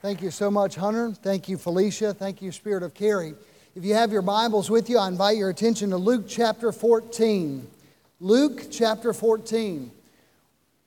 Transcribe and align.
Thank 0.00 0.22
you 0.22 0.30
so 0.30 0.48
much, 0.48 0.76
Hunter. 0.76 1.10
Thank 1.10 1.48
you, 1.48 1.58
Felicia. 1.58 2.14
Thank 2.14 2.40
you, 2.40 2.52
Spirit 2.52 2.84
of 2.84 2.94
Carey. 2.94 3.34
If 3.74 3.84
you 3.84 3.94
have 3.94 4.12
your 4.12 4.22
Bibles 4.22 4.70
with 4.70 4.88
you, 4.88 4.96
I 4.96 5.08
invite 5.08 5.36
your 5.36 5.50
attention 5.50 5.90
to 5.90 5.96
Luke 5.96 6.26
chapter 6.28 6.70
14. 6.70 7.66
Luke 8.20 8.68
chapter 8.70 9.12
14. 9.12 9.90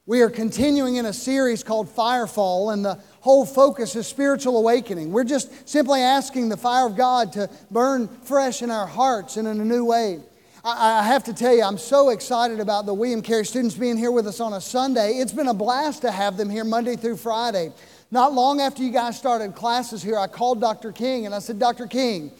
We 0.05 0.21
are 0.21 0.29
continuing 0.29 0.95
in 0.95 1.05
a 1.07 1.11
series 1.11 1.61
called 1.61 1.93
Firefall, 1.93 2.71
and 2.71 2.85
the 2.85 2.99
whole 3.19 3.45
focus 3.45 3.97
is 3.97 4.07
spiritual 4.07 4.57
awakening. 4.57 5.11
We're 5.11 5.25
just 5.25 5.67
simply 5.67 5.99
asking 5.99 6.47
the 6.47 6.55
fire 6.55 6.87
of 6.87 6.95
God 6.95 7.33
to 7.33 7.49
burn 7.69 8.07
fresh 8.23 8.61
in 8.61 8.71
our 8.71 8.87
hearts 8.87 9.35
and 9.35 9.45
in 9.45 9.59
a 9.59 9.65
new 9.65 9.83
way. 9.83 10.21
I, 10.63 11.03
have 11.03 11.23
to 11.25 11.33
tell 11.33 11.53
you, 11.53 11.63
I'm 11.63 11.79
so 11.79 12.11
excited 12.11 12.59
about 12.59 12.85
the 12.85 12.93
William 12.93 13.23
Carey 13.23 13.45
students 13.45 13.75
being 13.75 13.97
here 13.97 14.11
with 14.11 14.27
us 14.27 14.39
on 14.39 14.53
a 14.53 14.61
Sunday. 14.61 15.13
It's 15.13 15.33
been 15.33 15.47
a 15.47 15.55
blast 15.55 16.03
to 16.03 16.11
have 16.11 16.37
them 16.37 16.51
here 16.51 16.63
Monday 16.63 16.95
through 16.95 17.17
Friday. 17.17 17.73
Not 18.13 18.33
long 18.33 18.59
after 18.59 18.83
you 18.83 18.91
guys 18.91 19.17
started 19.17 19.55
classes 19.55 20.03
here, 20.03 20.19
I 20.19 20.27
called 20.27 20.59
Dr. 20.59 20.91
King 20.91 21.25
and 21.25 21.33
I 21.33 21.39
said, 21.39 21.57
Dr. 21.57 21.87
King, 21.87 22.31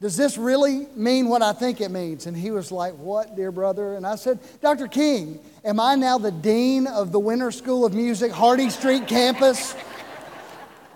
does 0.00 0.16
this 0.16 0.38
really 0.38 0.86
mean 0.96 1.28
what 1.28 1.42
I 1.42 1.52
think 1.52 1.82
it 1.82 1.90
means? 1.90 2.26
And 2.26 2.34
he 2.34 2.50
was 2.50 2.72
like, 2.72 2.94
What, 2.94 3.36
dear 3.36 3.52
brother? 3.52 3.94
And 3.94 4.06
I 4.06 4.14
said, 4.14 4.38
Dr. 4.62 4.88
King, 4.88 5.38
am 5.64 5.80
I 5.80 5.96
now 5.96 6.16
the 6.16 6.30
dean 6.30 6.86
of 6.86 7.12
the 7.12 7.18
Winter 7.18 7.50
School 7.50 7.84
of 7.84 7.92
Music, 7.92 8.32
Hardy 8.32 8.70
Street 8.70 9.06
campus? 9.06 9.74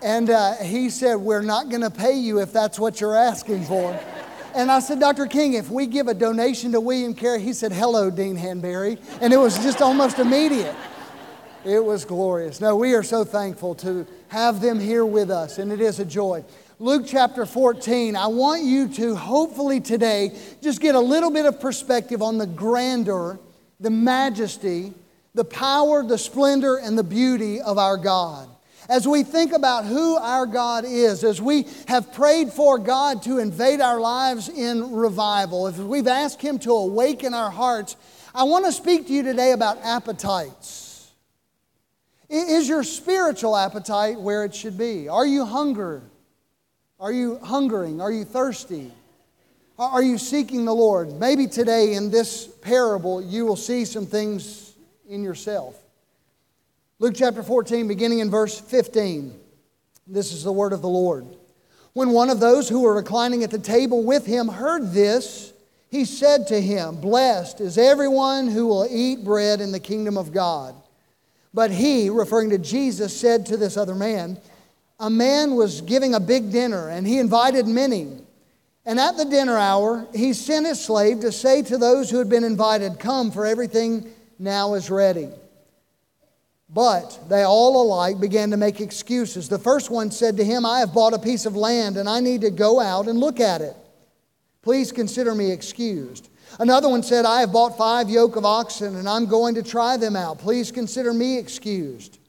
And 0.01 0.29
uh, 0.29 0.55
he 0.55 0.89
said, 0.89 1.15
We're 1.15 1.41
not 1.41 1.69
going 1.69 1.81
to 1.81 1.91
pay 1.91 2.13
you 2.13 2.39
if 2.39 2.51
that's 2.51 2.79
what 2.79 3.01
you're 3.01 3.15
asking 3.15 3.65
for. 3.65 3.99
And 4.55 4.71
I 4.71 4.79
said, 4.79 4.99
Dr. 4.99 5.27
King, 5.27 5.53
if 5.53 5.69
we 5.69 5.85
give 5.85 6.07
a 6.07 6.13
donation 6.13 6.71
to 6.71 6.79
William 6.79 7.13
Carey, 7.13 7.41
he 7.41 7.53
said, 7.53 7.71
Hello, 7.71 8.09
Dean 8.09 8.37
Hanberry. 8.37 8.97
And 9.21 9.31
it 9.31 9.37
was 9.37 9.57
just 9.57 9.81
almost 9.81 10.17
immediate. 10.17 10.75
It 11.65 11.83
was 11.83 12.03
glorious. 12.03 12.59
No, 12.59 12.75
we 12.75 12.93
are 12.93 13.03
so 13.03 13.23
thankful 13.23 13.73
to 13.75 14.05
have 14.27 14.59
them 14.59 14.81
here 14.81 15.05
with 15.05 15.31
us, 15.31 15.59
and 15.59 15.71
it 15.71 15.79
is 15.79 15.97
a 15.99 16.05
joy. 16.05 16.43
Luke 16.77 17.03
chapter 17.07 17.45
14, 17.45 18.17
I 18.17 18.27
want 18.27 18.63
you 18.63 18.89
to 18.89 19.15
hopefully 19.15 19.79
today 19.79 20.37
just 20.61 20.81
get 20.81 20.93
a 20.93 20.99
little 20.99 21.31
bit 21.31 21.45
of 21.45 21.61
perspective 21.61 22.21
on 22.21 22.37
the 22.37 22.47
grandeur, 22.47 23.39
the 23.79 23.89
majesty, 23.89 24.93
the 25.33 25.45
power, 25.45 26.03
the 26.03 26.17
splendor, 26.17 26.75
and 26.75 26.97
the 26.97 27.03
beauty 27.03 27.61
of 27.61 27.77
our 27.77 27.95
God. 27.95 28.49
As 28.89 29.07
we 29.07 29.23
think 29.23 29.53
about 29.53 29.85
who 29.85 30.17
our 30.17 30.45
God 30.45 30.83
is, 30.83 31.23
as 31.23 31.41
we 31.41 31.65
have 31.87 32.11
prayed 32.11 32.51
for 32.51 32.77
God 32.77 33.23
to 33.23 33.37
invade 33.37 33.79
our 33.79 34.01
lives 34.01 34.49
in 34.49 34.91
revival, 34.91 35.67
if 35.67 35.77
we've 35.77 36.07
asked 36.07 36.41
Him 36.41 36.59
to 36.59 36.71
awaken 36.71 37.33
our 37.33 37.51
hearts, 37.51 37.95
I 38.35 38.43
want 38.43 38.65
to 38.65 38.73
speak 38.73 39.07
to 39.07 39.13
you 39.13 39.23
today 39.23 39.53
about 39.53 39.77
appetites. 39.81 40.82
Is 42.29 42.67
your 42.67 42.83
spiritual 42.83 43.55
appetite 43.55 44.19
where 44.19 44.45
it 44.45 44.55
should 44.55 44.77
be? 44.77 45.07
Are 45.09 45.25
you 45.25 45.45
hungry? 45.45 46.01
Are 46.99 47.11
you 47.11 47.37
hungering? 47.39 48.01
Are 48.01 48.11
you 48.11 48.23
thirsty? 48.23 48.91
Are 49.77 50.03
you 50.03 50.17
seeking 50.17 50.65
the 50.65 50.73
Lord? 50.73 51.19
Maybe 51.19 51.47
today 51.47 51.93
in 51.93 52.11
this 52.11 52.47
parable 52.47 53.21
you 53.21 53.45
will 53.45 53.55
see 53.55 53.85
some 53.85 54.05
things 54.05 54.73
in 55.09 55.23
yourself. 55.23 55.75
Luke 56.99 57.15
chapter 57.15 57.43
14, 57.43 57.87
beginning 57.87 58.19
in 58.19 58.29
verse 58.29 58.59
15. 58.59 59.37
This 60.07 60.31
is 60.31 60.43
the 60.43 60.51
word 60.51 60.73
of 60.73 60.81
the 60.81 60.89
Lord. 60.89 61.25
When 61.93 62.11
one 62.11 62.29
of 62.29 62.39
those 62.39 62.69
who 62.69 62.81
were 62.81 62.95
reclining 62.95 63.43
at 63.43 63.51
the 63.51 63.59
table 63.59 64.03
with 64.03 64.25
him 64.25 64.47
heard 64.47 64.93
this, 64.93 65.53
he 65.89 66.05
said 66.05 66.47
to 66.47 66.59
him, 66.59 67.01
Blessed 67.01 67.61
is 67.61 67.77
everyone 67.77 68.47
who 68.47 68.67
will 68.67 68.87
eat 68.89 69.23
bread 69.23 69.61
in 69.61 69.71
the 69.71 69.79
kingdom 69.79 70.17
of 70.17 70.31
God. 70.31 70.75
But 71.53 71.71
he, 71.71 72.09
referring 72.09 72.49
to 72.49 72.57
Jesus, 72.57 73.15
said 73.15 73.45
to 73.47 73.57
this 73.57 73.77
other 73.77 73.95
man, 73.95 74.39
A 74.99 75.09
man 75.09 75.55
was 75.55 75.81
giving 75.81 76.15
a 76.15 76.19
big 76.19 76.51
dinner, 76.51 76.89
and 76.89 77.05
he 77.05 77.19
invited 77.19 77.67
many. 77.67 78.07
And 78.85 78.99
at 78.99 79.17
the 79.17 79.25
dinner 79.25 79.57
hour, 79.57 80.07
he 80.13 80.33
sent 80.33 80.65
his 80.65 80.83
slave 80.83 81.21
to 81.21 81.31
say 81.31 81.61
to 81.63 81.77
those 81.77 82.09
who 82.09 82.17
had 82.17 82.29
been 82.29 82.43
invited, 82.43 82.99
Come, 82.99 83.31
for 83.31 83.45
everything 83.45 84.11
now 84.39 84.73
is 84.73 84.89
ready. 84.89 85.29
But 86.69 87.19
they 87.29 87.43
all 87.43 87.81
alike 87.81 88.19
began 88.19 88.49
to 88.49 88.57
make 88.57 88.81
excuses. 88.81 89.47
The 89.47 89.59
first 89.59 89.91
one 89.91 90.09
said 90.09 90.37
to 90.37 90.43
him, 90.43 90.65
I 90.65 90.79
have 90.79 90.93
bought 90.93 91.13
a 91.13 91.19
piece 91.19 91.45
of 91.45 91.55
land, 91.55 91.97
and 91.97 92.09
I 92.09 92.19
need 92.19 92.41
to 92.41 92.49
go 92.49 92.79
out 92.79 93.07
and 93.07 93.19
look 93.19 93.39
at 93.39 93.61
it. 93.61 93.75
Please 94.63 94.91
consider 94.91 95.35
me 95.35 95.51
excused. 95.51 96.29
Another 96.59 96.89
one 96.89 97.03
said, 97.03 97.25
I 97.25 97.39
have 97.39 97.51
bought 97.51 97.77
five 97.77 98.09
yoke 98.09 98.35
of 98.35 98.45
oxen 98.45 98.95
and 98.95 99.09
I'm 99.09 99.25
going 99.25 99.55
to 99.55 99.63
try 99.63 99.97
them 99.97 100.15
out. 100.15 100.39
Please 100.39 100.71
consider 100.71 101.13
me 101.13 101.37
excused. 101.37 102.19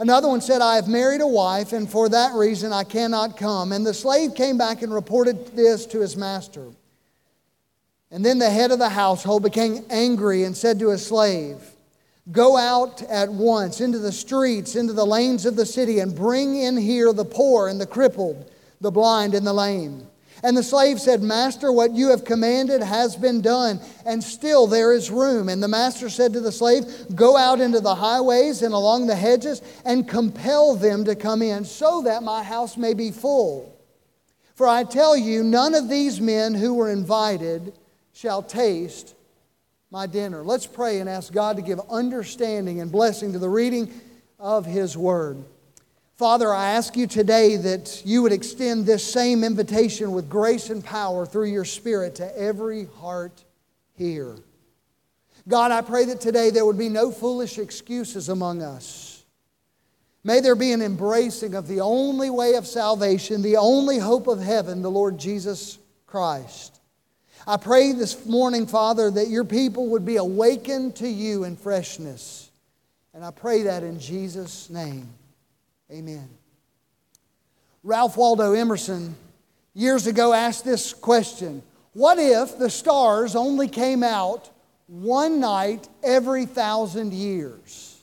Another 0.00 0.28
one 0.28 0.40
said, 0.40 0.62
I 0.62 0.76
have 0.76 0.88
married 0.88 1.20
a 1.20 1.26
wife 1.26 1.72
and 1.72 1.90
for 1.90 2.08
that 2.08 2.34
reason 2.34 2.72
I 2.72 2.84
cannot 2.84 3.36
come. 3.36 3.72
And 3.72 3.86
the 3.86 3.94
slave 3.94 4.34
came 4.34 4.58
back 4.58 4.82
and 4.82 4.92
reported 4.92 5.56
this 5.56 5.86
to 5.86 6.00
his 6.00 6.16
master. 6.16 6.66
And 8.10 8.24
then 8.24 8.38
the 8.38 8.50
head 8.50 8.70
of 8.70 8.78
the 8.78 8.88
household 8.88 9.42
became 9.42 9.84
angry 9.90 10.44
and 10.44 10.56
said 10.56 10.78
to 10.78 10.90
his 10.90 11.06
slave, 11.06 11.58
Go 12.30 12.56
out 12.56 13.02
at 13.04 13.30
once 13.30 13.80
into 13.80 13.98
the 13.98 14.12
streets, 14.12 14.76
into 14.76 14.92
the 14.92 15.06
lanes 15.06 15.46
of 15.46 15.56
the 15.56 15.64
city, 15.64 16.00
and 16.00 16.14
bring 16.14 16.56
in 16.56 16.76
here 16.76 17.12
the 17.12 17.24
poor 17.24 17.68
and 17.68 17.80
the 17.80 17.86
crippled, 17.86 18.50
the 18.80 18.90
blind 18.90 19.34
and 19.34 19.46
the 19.46 19.52
lame. 19.52 20.07
And 20.42 20.56
the 20.56 20.62
slave 20.62 21.00
said, 21.00 21.22
Master, 21.22 21.72
what 21.72 21.94
you 21.94 22.10
have 22.10 22.24
commanded 22.24 22.82
has 22.82 23.16
been 23.16 23.40
done, 23.40 23.80
and 24.06 24.22
still 24.22 24.66
there 24.66 24.92
is 24.92 25.10
room. 25.10 25.48
And 25.48 25.62
the 25.62 25.68
master 25.68 26.08
said 26.08 26.32
to 26.34 26.40
the 26.40 26.52
slave, 26.52 26.84
Go 27.14 27.36
out 27.36 27.60
into 27.60 27.80
the 27.80 27.94
highways 27.94 28.62
and 28.62 28.72
along 28.72 29.06
the 29.06 29.16
hedges 29.16 29.62
and 29.84 30.08
compel 30.08 30.76
them 30.76 31.04
to 31.04 31.16
come 31.16 31.42
in, 31.42 31.64
so 31.64 32.02
that 32.02 32.22
my 32.22 32.42
house 32.42 32.76
may 32.76 32.94
be 32.94 33.10
full. 33.10 33.74
For 34.54 34.66
I 34.66 34.84
tell 34.84 35.16
you, 35.16 35.42
none 35.44 35.74
of 35.74 35.88
these 35.88 36.20
men 36.20 36.54
who 36.54 36.74
were 36.74 36.90
invited 36.90 37.72
shall 38.12 38.42
taste 38.42 39.14
my 39.90 40.06
dinner. 40.06 40.42
Let's 40.44 40.66
pray 40.66 41.00
and 41.00 41.08
ask 41.08 41.32
God 41.32 41.56
to 41.56 41.62
give 41.62 41.80
understanding 41.88 42.80
and 42.80 42.92
blessing 42.92 43.32
to 43.32 43.38
the 43.38 43.48
reading 43.48 43.92
of 44.38 44.66
His 44.66 44.96
Word. 44.96 45.44
Father, 46.18 46.52
I 46.52 46.72
ask 46.72 46.96
you 46.96 47.06
today 47.06 47.54
that 47.54 48.02
you 48.04 48.22
would 48.22 48.32
extend 48.32 48.84
this 48.84 49.04
same 49.04 49.44
invitation 49.44 50.10
with 50.10 50.28
grace 50.28 50.68
and 50.68 50.84
power 50.84 51.24
through 51.24 51.46
your 51.46 51.64
Spirit 51.64 52.16
to 52.16 52.36
every 52.36 52.86
heart 52.96 53.44
here. 53.94 54.34
God, 55.46 55.70
I 55.70 55.80
pray 55.80 56.06
that 56.06 56.20
today 56.20 56.50
there 56.50 56.66
would 56.66 56.76
be 56.76 56.88
no 56.88 57.12
foolish 57.12 57.56
excuses 57.56 58.28
among 58.28 58.62
us. 58.62 59.24
May 60.24 60.40
there 60.40 60.56
be 60.56 60.72
an 60.72 60.82
embracing 60.82 61.54
of 61.54 61.68
the 61.68 61.82
only 61.82 62.30
way 62.30 62.54
of 62.54 62.66
salvation, 62.66 63.40
the 63.40 63.58
only 63.58 63.98
hope 63.98 64.26
of 64.26 64.40
heaven, 64.40 64.82
the 64.82 64.90
Lord 64.90 65.18
Jesus 65.18 65.78
Christ. 66.08 66.80
I 67.46 67.58
pray 67.58 67.92
this 67.92 68.26
morning, 68.26 68.66
Father, 68.66 69.08
that 69.08 69.28
your 69.28 69.44
people 69.44 69.90
would 69.90 70.04
be 70.04 70.16
awakened 70.16 70.96
to 70.96 71.06
you 71.06 71.44
in 71.44 71.54
freshness. 71.54 72.50
And 73.14 73.24
I 73.24 73.30
pray 73.30 73.62
that 73.62 73.84
in 73.84 74.00
Jesus' 74.00 74.68
name. 74.68 75.08
Amen. 75.90 76.28
Ralph 77.82 78.16
Waldo 78.16 78.52
Emerson 78.52 79.16
years 79.74 80.06
ago 80.06 80.32
asked 80.32 80.64
this 80.64 80.92
question 80.92 81.62
What 81.92 82.18
if 82.18 82.58
the 82.58 82.68
stars 82.70 83.34
only 83.34 83.68
came 83.68 84.02
out 84.02 84.50
one 84.86 85.40
night 85.40 85.88
every 86.02 86.44
thousand 86.44 87.12
years? 87.14 88.00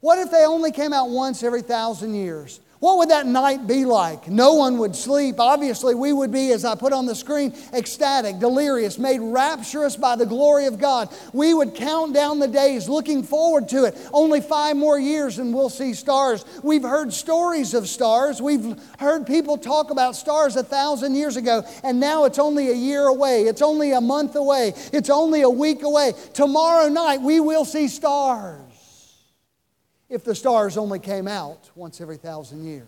What 0.00 0.18
if 0.18 0.30
they 0.30 0.44
only 0.44 0.72
came 0.72 0.92
out 0.92 1.10
once 1.10 1.42
every 1.42 1.62
thousand 1.62 2.14
years? 2.14 2.60
What 2.78 2.98
would 2.98 3.08
that 3.08 3.26
night 3.26 3.66
be 3.66 3.86
like? 3.86 4.28
No 4.28 4.54
one 4.54 4.76
would 4.78 4.94
sleep. 4.94 5.40
Obviously, 5.40 5.94
we 5.94 6.12
would 6.12 6.30
be, 6.30 6.52
as 6.52 6.62
I 6.62 6.74
put 6.74 6.92
on 6.92 7.06
the 7.06 7.14
screen, 7.14 7.54
ecstatic, 7.72 8.38
delirious, 8.38 8.98
made 8.98 9.20
rapturous 9.20 9.96
by 9.96 10.14
the 10.14 10.26
glory 10.26 10.66
of 10.66 10.78
God. 10.78 11.08
We 11.32 11.54
would 11.54 11.74
count 11.74 12.12
down 12.12 12.38
the 12.38 12.48
days, 12.48 12.86
looking 12.86 13.22
forward 13.22 13.68
to 13.70 13.84
it. 13.84 13.96
Only 14.12 14.42
five 14.42 14.76
more 14.76 14.98
years 14.98 15.38
and 15.38 15.54
we'll 15.54 15.70
see 15.70 15.94
stars. 15.94 16.44
We've 16.62 16.82
heard 16.82 17.14
stories 17.14 17.72
of 17.72 17.88
stars. 17.88 18.42
We've 18.42 18.78
heard 18.98 19.26
people 19.26 19.56
talk 19.56 19.90
about 19.90 20.14
stars 20.14 20.56
a 20.56 20.62
thousand 20.62 21.14
years 21.14 21.36
ago, 21.36 21.64
and 21.82 21.98
now 21.98 22.24
it's 22.24 22.38
only 22.38 22.68
a 22.68 22.74
year 22.74 23.06
away. 23.06 23.44
It's 23.44 23.62
only 23.62 23.92
a 23.92 24.02
month 24.02 24.36
away. 24.36 24.74
It's 24.92 25.08
only 25.08 25.40
a 25.40 25.50
week 25.50 25.82
away. 25.82 26.12
Tomorrow 26.34 26.88
night, 26.88 27.22
we 27.22 27.40
will 27.40 27.64
see 27.64 27.88
stars 27.88 28.65
if 30.08 30.24
the 30.24 30.34
stars 30.34 30.76
only 30.76 30.98
came 30.98 31.26
out 31.26 31.70
once 31.74 32.00
every 32.00 32.16
thousand 32.16 32.64
years. 32.64 32.86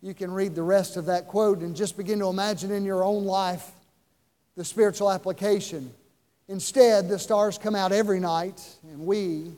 You 0.00 0.14
can 0.14 0.30
read 0.30 0.54
the 0.54 0.62
rest 0.62 0.96
of 0.96 1.06
that 1.06 1.26
quote 1.26 1.58
and 1.58 1.74
just 1.74 1.96
begin 1.96 2.20
to 2.20 2.28
imagine 2.28 2.70
in 2.70 2.84
your 2.84 3.02
own 3.02 3.24
life 3.24 3.68
the 4.56 4.64
spiritual 4.64 5.10
application. 5.10 5.92
Instead, 6.48 7.08
the 7.08 7.18
stars 7.18 7.58
come 7.58 7.74
out 7.74 7.92
every 7.92 8.20
night 8.20 8.62
and 8.84 9.00
we 9.00 9.52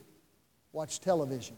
watch 0.73 0.99
television. 0.99 1.55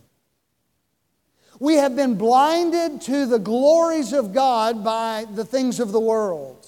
We 1.60 1.76
have 1.76 1.96
been 1.96 2.16
blinded 2.16 3.02
to 3.02 3.26
the 3.26 3.40
glories 3.40 4.12
of 4.12 4.34
God 4.34 4.84
by 4.84 5.26
the 5.34 5.46
things 5.46 5.80
of 5.80 5.92
the 5.92 6.00
world. 6.00 6.68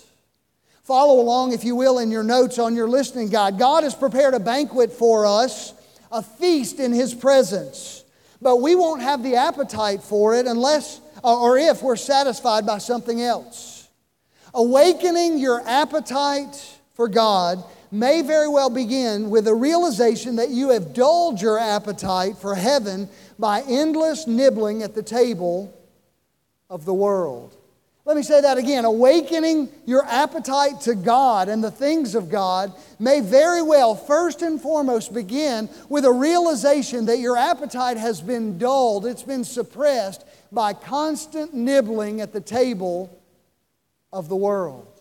Follow 0.83 1.19
along, 1.19 1.53
if 1.53 1.63
you 1.63 1.75
will, 1.75 1.99
in 1.99 2.11
your 2.11 2.23
notes 2.23 2.59
on 2.59 2.75
your 2.75 2.88
listening 2.88 3.29
guide. 3.29 3.57
God 3.57 3.83
has 3.83 3.95
prepared 3.95 4.35
a 4.35 4.39
banquet 4.39 4.91
for 4.91 5.25
us 5.25 5.73
a 6.15 6.23
feast 6.23 6.79
in 6.79 6.94
His 6.94 7.13
presence. 7.13 8.03
But 8.41 8.62
we 8.62 8.73
won't 8.73 9.01
have 9.01 9.21
the 9.21 9.35
appetite 9.35 10.01
for 10.01 10.35
it 10.35 10.47
unless 10.47 11.01
or 11.23 11.57
if 11.57 11.81
we're 11.81 11.95
satisfied 11.95 12.65
by 12.65 12.77
something 12.77 13.21
else. 13.21 13.89
Awakening 14.53 15.38
your 15.38 15.62
appetite 15.67 16.79
for 16.94 17.09
God 17.09 17.63
may 17.91 18.21
very 18.21 18.47
well 18.47 18.69
begin 18.69 19.29
with 19.29 19.47
a 19.47 19.53
realization 19.53 20.38
that 20.38 20.50
you 20.50 20.69
have 20.69 20.94
dulled 20.94 21.41
your 21.41 21.59
appetite 21.59 22.38
for 22.38 22.56
heaven 22.56 23.09
by 23.38 23.63
endless 23.67 24.27
nibbling 24.27 24.83
at 24.83 24.95
the 24.95 25.03
table 25.03 25.73
of 26.69 26.85
the 26.85 26.94
world. 26.94 27.56
Let 28.05 28.15
me 28.15 28.21
say 28.21 28.39
that 28.41 28.59
again. 28.59 28.85
Awakening 28.85 29.67
your 29.87 30.05
appetite 30.05 30.81
to 30.81 30.93
God 30.93 31.49
and 31.49 31.63
the 31.63 31.71
things 31.71 32.13
of 32.13 32.29
God 32.29 32.71
may 32.99 33.19
very 33.19 33.63
well, 33.63 33.95
first 33.95 34.43
and 34.43 34.61
foremost, 34.61 35.11
begin 35.11 35.67
with 35.89 36.05
a 36.05 36.11
realization 36.11 37.07
that 37.07 37.17
your 37.17 37.35
appetite 37.35 37.97
has 37.97 38.21
been 38.21 38.59
dulled, 38.59 39.07
it's 39.07 39.23
been 39.23 39.43
suppressed 39.43 40.23
by 40.51 40.73
constant 40.73 41.55
nibbling 41.55 42.21
at 42.21 42.31
the 42.31 42.41
table 42.41 43.19
of 44.13 44.29
the 44.29 44.35
world. 44.35 44.94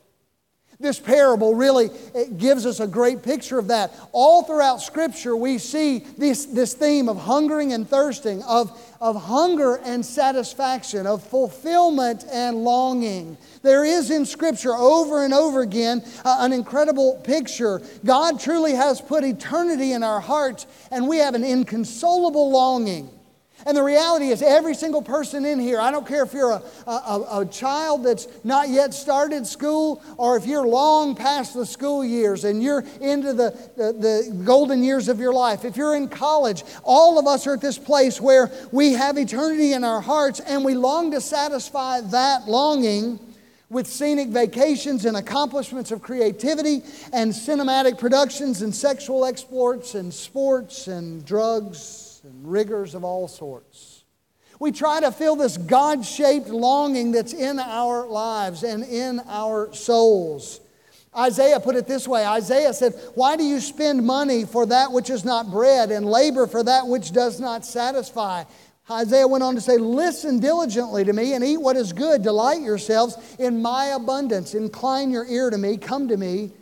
This 0.81 0.99
parable 0.99 1.55
really 1.55 1.91
gives 2.37 2.67
us 2.67 2.81
a 2.81 2.87
great 2.87 3.23
picture 3.23 3.59
of 3.59 3.69
that. 3.69 3.95
All 4.13 4.43
throughout 4.43 4.83
Scripture, 4.83 5.37
we 5.37 5.59
see 5.59 5.99
this, 5.99 6.47
this 6.47 6.75
theme 6.75 7.09
of 7.09 7.17
hungering 7.17 7.73
and 7.73 7.89
thirsting, 7.89 8.43
of, 8.43 8.77
of 9.01 9.15
hunger 9.15 9.77
and 9.77 10.05
satisfaction, 10.05 11.07
of 11.07 11.23
fulfillment 11.23 12.25
and 12.31 12.65
longing. 12.65 13.39
There 13.63 13.85
is 13.85 14.11
in 14.11 14.27
Scripture 14.27 14.75
over 14.75 15.25
and 15.25 15.33
over 15.33 15.63
again 15.63 16.03
uh, 16.25 16.39
an 16.41 16.53
incredible 16.53 17.21
picture. 17.23 17.81
God 18.05 18.41
truly 18.41 18.75
has 18.75 19.01
put 19.01 19.23
eternity 19.23 19.93
in 19.93 20.03
our 20.03 20.21
hearts, 20.21 20.67
and 20.91 21.07
we 21.07 21.19
have 21.19 21.35
an 21.35 21.45
inconsolable 21.45 22.51
longing 22.51 23.14
and 23.67 23.77
the 23.77 23.83
reality 23.83 24.29
is, 24.29 24.43
every 24.43 24.75
single 24.75 25.01
person 25.01 25.47
in 25.47 25.59
here, 25.59 25.81
I 25.81 25.91
don't 25.91 26.07
care 26.07 26.23
if 26.23 26.35
you're 26.35 26.51
a, 26.51 26.63
a, 26.87 27.41
a, 27.41 27.47
child 27.47 28.05
that's 28.05 28.29
not 28.45 28.69
yet 28.69 28.93
started 28.93 29.47
school 29.47 30.03
or 30.19 30.37
if 30.37 30.45
you're 30.47 30.67
long 30.67 31.15
past 31.15 31.55
the 31.55 31.65
school 31.65 32.05
years 32.05 32.45
and 32.45 32.63
you're 32.63 32.85
into 33.01 33.33
the, 33.33 33.51
the, 33.77 33.93
the 33.93 34.43
golden 34.45 34.85
years 34.85 35.09
of 35.09 35.19
your 35.19 35.33
life, 35.33 35.65
if 35.65 35.77
you're 35.77 35.97
in 35.97 36.09
college, 36.09 36.63
all 36.83 37.19
of 37.19 37.27
us 37.27 37.47
are 37.47 37.55
at 37.55 37.63
this 37.63 37.79
place 37.79 38.21
where 38.21 38.53
we 38.71 38.93
have 38.93 39.17
eternity 39.17 39.73
in 39.73 39.83
our 39.83 40.01
hearts 40.01 40.41
and 40.41 40.63
we 40.63 40.75
long 40.75 41.11
to 41.13 41.21
satisfy 41.21 42.03
that 42.03 42.47
longing 42.47 43.19
with 43.71 43.87
scenic 43.87 44.29
vacations 44.29 45.07
and 45.07 45.17
accomplishments 45.17 45.91
of 45.91 46.03
creativity 46.03 46.83
and 47.15 47.33
cinematic 47.33 47.99
productions 47.99 48.61
and 48.61 48.75
sexual 48.75 49.25
exploits 49.25 49.95
and 49.95 50.13
sports 50.13 50.87
and 50.87 51.25
drugs 51.25 52.04
and 52.25 52.51
rigors 52.51 52.95
of 52.95 53.05
all 53.05 53.29
sorts. 53.29 54.05
We 54.61 54.73
try 54.73 55.01
to 55.01 55.13
fill 55.13 55.37
this 55.37 55.57
God 55.57 56.05
shaped 56.05 56.49
longing 56.49 57.13
that's 57.13 57.33
in 57.33 57.59
our 57.59 58.07
lives 58.07 58.63
and 58.63 58.85
in 58.85 59.21
our 59.27 59.73
souls. 59.75 60.61
Isaiah 61.17 61.61
put 61.61 61.77
it 61.77 61.87
this 61.87 62.09
way 62.09 62.25
Isaiah 62.25 62.73
said, 62.73 62.95
Why 63.15 63.37
do 63.37 63.45
you 63.45 63.61
spend 63.61 64.05
money 64.05 64.45
for 64.45 64.67
that 64.67 64.91
which 64.91 65.11
is 65.11 65.25
not 65.25 65.51
bread 65.51 65.91
and 65.91 66.07
labor 66.07 66.47
for 66.47 66.63
that 66.63 66.87
which 66.87 67.13
does 67.13 67.41
not 67.41 67.65
satisfy? 67.65 68.45
Isaiah 68.91 69.27
went 69.27 69.45
on 69.45 69.55
to 69.55 69.61
say, 69.61 69.77
Listen 69.77 70.41
diligently 70.41 71.05
to 71.05 71.13
me 71.13 71.35
and 71.35 71.45
eat 71.45 71.59
what 71.59 71.77
is 71.77 71.93
good. 71.93 72.23
Delight 72.23 72.63
yourselves 72.63 73.17
in 73.39 73.63
my 73.63 73.87
abundance. 73.87 74.55
Incline 74.55 75.11
your 75.11 75.27
ear 75.27 75.51
to 75.51 75.59
me. 75.59 75.77
Come 75.77 76.09
to 76.09 76.17
me. 76.17 76.53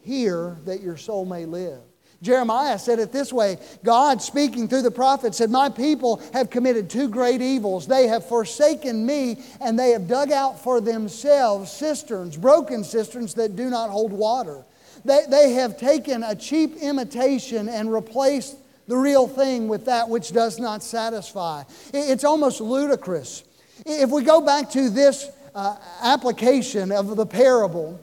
Hear 0.00 0.56
that 0.64 0.80
your 0.80 0.96
soul 0.96 1.24
may 1.24 1.44
live. 1.44 1.80
Jeremiah 2.20 2.78
said 2.78 2.98
it 2.98 3.12
this 3.12 3.32
way 3.32 3.58
God, 3.84 4.20
speaking 4.20 4.68
through 4.68 4.82
the 4.82 4.90
prophet, 4.90 5.34
said, 5.34 5.50
My 5.50 5.68
people 5.68 6.20
have 6.32 6.50
committed 6.50 6.90
two 6.90 7.08
great 7.08 7.40
evils. 7.40 7.86
They 7.86 8.08
have 8.08 8.26
forsaken 8.26 9.06
me, 9.06 9.42
and 9.60 9.78
they 9.78 9.90
have 9.90 10.08
dug 10.08 10.32
out 10.32 10.62
for 10.62 10.80
themselves 10.80 11.70
cisterns, 11.70 12.36
broken 12.36 12.82
cisterns 12.82 13.34
that 13.34 13.56
do 13.56 13.70
not 13.70 13.90
hold 13.90 14.12
water. 14.12 14.64
They, 15.04 15.22
they 15.28 15.52
have 15.52 15.78
taken 15.78 16.24
a 16.24 16.34
cheap 16.34 16.76
imitation 16.76 17.68
and 17.68 17.92
replaced 17.92 18.56
the 18.88 18.96
real 18.96 19.28
thing 19.28 19.68
with 19.68 19.84
that 19.84 20.08
which 20.08 20.32
does 20.32 20.58
not 20.58 20.82
satisfy. 20.82 21.62
It's 21.92 22.24
almost 22.24 22.60
ludicrous. 22.60 23.44
If 23.86 24.10
we 24.10 24.24
go 24.24 24.40
back 24.40 24.70
to 24.70 24.90
this 24.90 25.28
uh, 25.54 25.76
application 26.02 26.90
of 26.90 27.14
the 27.14 27.26
parable, 27.26 28.00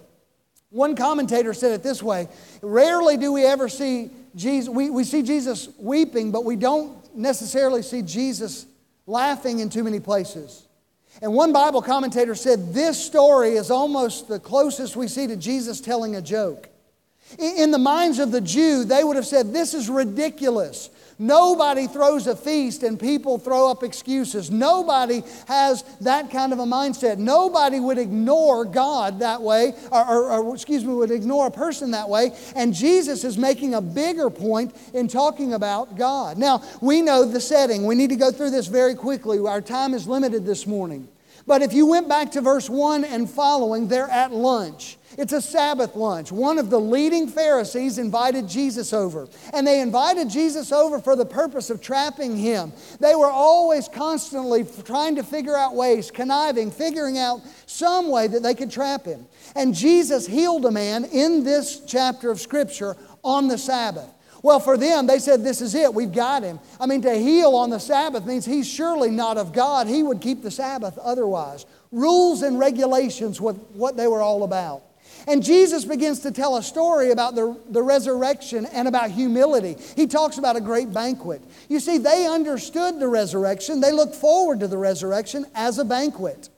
one 0.75 0.95
commentator 0.97 1.53
said 1.53 1.71
it 1.71 1.83
this 1.83 2.03
way 2.03 2.27
Rarely 2.61 3.15
do 3.17 3.31
we 3.31 3.45
ever 3.45 3.69
see 3.69 4.11
Jesus, 4.35 4.69
we, 4.69 4.89
we 4.89 5.05
see 5.05 5.23
Jesus 5.23 5.69
weeping, 5.77 6.31
but 6.31 6.43
we 6.43 6.57
don't 6.57 7.15
necessarily 7.15 7.81
see 7.81 8.01
Jesus 8.01 8.65
laughing 9.07 9.59
in 9.59 9.69
too 9.69 9.83
many 9.83 10.01
places. 10.01 10.67
And 11.21 11.33
one 11.33 11.53
Bible 11.53 11.81
commentator 11.81 12.35
said 12.35 12.73
this 12.73 13.03
story 13.03 13.51
is 13.51 13.71
almost 13.71 14.27
the 14.27 14.37
closest 14.37 14.97
we 14.97 15.07
see 15.07 15.27
to 15.27 15.37
Jesus 15.37 15.79
telling 15.79 16.17
a 16.17 16.21
joke. 16.21 16.67
In 17.39 17.71
the 17.71 17.79
minds 17.79 18.19
of 18.19 18.31
the 18.31 18.41
Jew, 18.41 18.83
they 18.83 19.03
would 19.03 19.15
have 19.15 19.25
said, 19.25 19.53
This 19.53 19.73
is 19.73 19.89
ridiculous. 19.89 20.89
Nobody 21.17 21.87
throws 21.87 22.27
a 22.27 22.35
feast 22.35 22.83
and 22.83 22.99
people 22.99 23.37
throw 23.37 23.71
up 23.71 23.83
excuses. 23.83 24.51
Nobody 24.51 25.23
has 25.47 25.83
that 26.01 26.29
kind 26.29 26.51
of 26.51 26.59
a 26.59 26.65
mindset. 26.65 27.17
Nobody 27.17 27.79
would 27.79 27.97
ignore 27.97 28.65
God 28.65 29.19
that 29.19 29.41
way, 29.41 29.73
or, 29.91 30.05
or, 30.05 30.31
or, 30.31 30.53
excuse 30.53 30.83
me, 30.83 30.93
would 30.93 31.11
ignore 31.11 31.47
a 31.47 31.51
person 31.51 31.91
that 31.91 32.09
way. 32.09 32.31
And 32.55 32.73
Jesus 32.73 33.23
is 33.23 33.37
making 33.37 33.75
a 33.75 33.81
bigger 33.81 34.29
point 34.29 34.75
in 34.93 35.07
talking 35.07 35.53
about 35.53 35.97
God. 35.97 36.37
Now, 36.37 36.61
we 36.81 37.01
know 37.01 37.23
the 37.23 37.39
setting. 37.39 37.85
We 37.85 37.95
need 37.95 38.09
to 38.09 38.17
go 38.17 38.31
through 38.31 38.49
this 38.49 38.67
very 38.67 38.95
quickly. 38.95 39.39
Our 39.39 39.61
time 39.61 39.93
is 39.93 40.07
limited 40.07 40.45
this 40.45 40.67
morning. 40.67 41.07
But 41.47 41.61
if 41.61 41.73
you 41.73 41.85
went 41.85 42.09
back 42.09 42.31
to 42.31 42.41
verse 42.41 42.69
1 42.69 43.05
and 43.05 43.29
following, 43.29 43.87
they're 43.87 44.09
at 44.09 44.33
lunch. 44.33 44.97
It's 45.17 45.33
a 45.33 45.41
Sabbath 45.41 45.95
lunch. 45.95 46.31
One 46.31 46.57
of 46.57 46.69
the 46.69 46.79
leading 46.79 47.27
Pharisees 47.27 47.97
invited 47.97 48.47
Jesus 48.47 48.91
over. 48.91 49.27
And 49.53 49.65
they 49.65 49.79
invited 49.79 50.29
Jesus 50.29 50.71
over 50.71 50.99
for 50.99 51.15
the 51.15 51.25
purpose 51.25 51.69
of 51.69 51.81
trapping 51.81 52.37
him. 52.37 52.73
They 52.99 53.15
were 53.15 53.29
always 53.29 53.87
constantly 53.87 54.65
trying 54.83 55.15
to 55.15 55.23
figure 55.23 55.55
out 55.55 55.75
ways, 55.75 56.11
conniving, 56.11 56.69
figuring 56.69 57.17
out 57.17 57.41
some 57.65 58.09
way 58.09 58.27
that 58.27 58.43
they 58.43 58.55
could 58.55 58.71
trap 58.71 59.05
him. 59.05 59.25
And 59.55 59.73
Jesus 59.73 60.27
healed 60.27 60.65
a 60.65 60.71
man 60.71 61.05
in 61.05 61.43
this 61.43 61.81
chapter 61.85 62.29
of 62.29 62.41
Scripture 62.41 62.97
on 63.23 63.47
the 63.47 63.57
Sabbath. 63.57 64.09
Well, 64.45 64.59
for 64.59 64.77
them, 64.77 65.07
they 65.07 65.17
said, 65.17 65.43
This 65.43 65.59
is 65.59 65.73
it, 65.73 65.91
we've 65.91 66.11
got 66.11 66.43
him. 66.43 66.59
I 66.79 66.85
mean, 66.85 67.01
to 67.01 67.15
heal 67.15 67.55
on 67.55 67.71
the 67.71 67.79
Sabbath 67.79 68.25
means 68.25 68.45
he's 68.45 68.69
surely 68.69 69.09
not 69.09 69.37
of 69.37 69.53
God. 69.53 69.87
He 69.87 70.03
would 70.03 70.21
keep 70.21 70.43
the 70.43 70.51
Sabbath 70.51 70.99
otherwise. 70.99 71.65
Rules 71.91 72.43
and 72.43 72.59
regulations, 72.59 73.41
were 73.41 73.53
what 73.53 73.97
they 73.97 74.05
were 74.05 74.21
all 74.21 74.43
about. 74.43 74.83
And 75.27 75.43
Jesus 75.43 75.85
begins 75.85 76.19
to 76.19 76.31
tell 76.31 76.57
a 76.57 76.63
story 76.63 77.11
about 77.11 77.35
the, 77.35 77.57
the 77.69 77.81
resurrection 77.81 78.65
and 78.67 78.87
about 78.87 79.09
humility. 79.11 79.75
He 79.95 80.07
talks 80.07 80.37
about 80.37 80.55
a 80.55 80.61
great 80.61 80.93
banquet. 80.93 81.41
You 81.67 81.79
see, 81.79 81.97
they 81.97 82.27
understood 82.27 82.99
the 82.99 83.07
resurrection, 83.07 83.81
they 83.81 83.91
looked 83.91 84.15
forward 84.15 84.59
to 84.59 84.67
the 84.67 84.77
resurrection 84.77 85.45
as 85.55 85.79
a 85.79 85.85
banquet. 85.85 86.49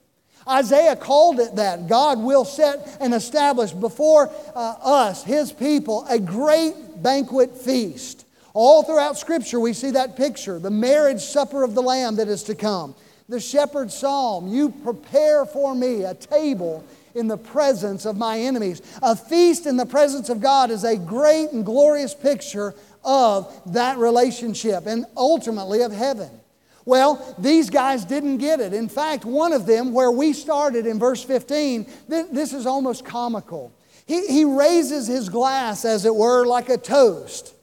Isaiah 0.48 0.96
called 0.96 1.40
it 1.40 1.56
that. 1.58 1.88
God 1.88 2.20
will 2.20 2.46
set 2.46 2.98
and 3.02 3.14
establish 3.14 3.72
before 3.72 4.32
uh, 4.56 4.76
us, 4.82 5.24
His 5.24 5.52
people, 5.52 6.06
a 6.10 6.20
great 6.20 6.74
banquet 7.02 7.58
feast. 7.58 8.26
All 8.54 8.84
throughout 8.84 9.18
Scripture, 9.18 9.60
we 9.60 9.74
see 9.74 9.92
that 9.92 10.16
picture 10.16 10.58
the 10.58 10.72
marriage 10.72 11.22
supper 11.22 11.64
of 11.64 11.76
the 11.76 11.82
Lamb 11.82 12.16
that 12.16 12.28
is 12.28 12.44
to 12.44 12.56
come. 12.56 12.96
The 13.30 13.40
shepherd's 13.42 13.94
psalm, 13.94 14.48
You 14.48 14.70
prepare 14.70 15.46
for 15.46 15.76
me 15.76 16.04
a 16.04 16.14
table 16.14 16.84
in 17.18 17.28
the 17.28 17.38
presence 17.38 18.06
of 18.06 18.16
my 18.16 18.40
enemies. 18.40 18.82
A 19.02 19.16
feast 19.16 19.66
in 19.66 19.76
the 19.76 19.86
presence 19.86 20.30
of 20.30 20.40
God 20.40 20.72
is 20.72 20.84
a 20.84 20.96
great 20.96 21.52
and 21.52 21.66
glorious 21.66 22.14
picture 22.14 22.74
of 23.04 23.54
that 23.74 23.98
relationship 23.98 24.86
and 24.86 25.06
ultimately 25.16 25.82
of 25.82 25.92
heaven. 25.92 26.30
Well, 26.86 27.36
these 27.38 27.70
guys 27.70 28.06
didn't 28.06 28.38
get 28.38 28.62
it. 28.62 28.74
In 28.74 28.88
fact, 28.88 29.26
one 29.26 29.52
of 29.52 29.66
them, 29.66 29.92
where 29.92 30.12
we 30.12 30.32
started 30.32 30.86
in 30.86 31.00
verse 31.00 31.22
15, 31.22 31.86
th- 32.10 32.28
this 32.32 32.54
is 32.54 32.66
almost 32.66 33.04
comical. 33.04 33.74
He, 34.06 34.26
he 34.28 34.46
raises 34.46 35.06
his 35.06 35.28
glass, 35.28 35.84
as 35.84 36.06
it 36.06 36.16
were, 36.16 36.46
like 36.46 36.70
a 36.70 36.78
toast. 36.78 37.54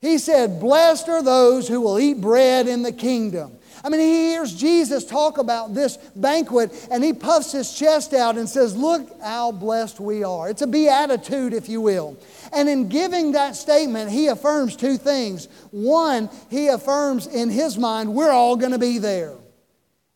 He 0.00 0.18
said, 0.18 0.60
Blessed 0.60 1.08
are 1.08 1.24
those 1.24 1.66
who 1.66 1.80
will 1.80 1.98
eat 1.98 2.20
bread 2.20 2.68
in 2.68 2.82
the 2.82 2.92
kingdom. 2.92 3.57
I 3.84 3.88
mean, 3.88 4.00
he 4.00 4.30
hears 4.30 4.54
Jesus 4.54 5.04
talk 5.04 5.38
about 5.38 5.74
this 5.74 5.96
banquet 6.16 6.88
and 6.90 7.02
he 7.02 7.12
puffs 7.12 7.52
his 7.52 7.72
chest 7.72 8.14
out 8.14 8.36
and 8.36 8.48
says, 8.48 8.76
Look 8.76 9.20
how 9.22 9.52
blessed 9.52 10.00
we 10.00 10.24
are. 10.24 10.50
It's 10.50 10.62
a 10.62 10.66
beatitude, 10.66 11.52
if 11.52 11.68
you 11.68 11.80
will. 11.80 12.16
And 12.52 12.68
in 12.68 12.88
giving 12.88 13.32
that 13.32 13.56
statement, 13.56 14.10
he 14.10 14.28
affirms 14.28 14.76
two 14.76 14.96
things. 14.96 15.46
One, 15.70 16.30
he 16.50 16.68
affirms 16.68 17.26
in 17.26 17.50
his 17.50 17.78
mind, 17.78 18.14
we're 18.14 18.32
all 18.32 18.56
going 18.56 18.72
to 18.72 18.78
be 18.78 18.98
there. 18.98 19.34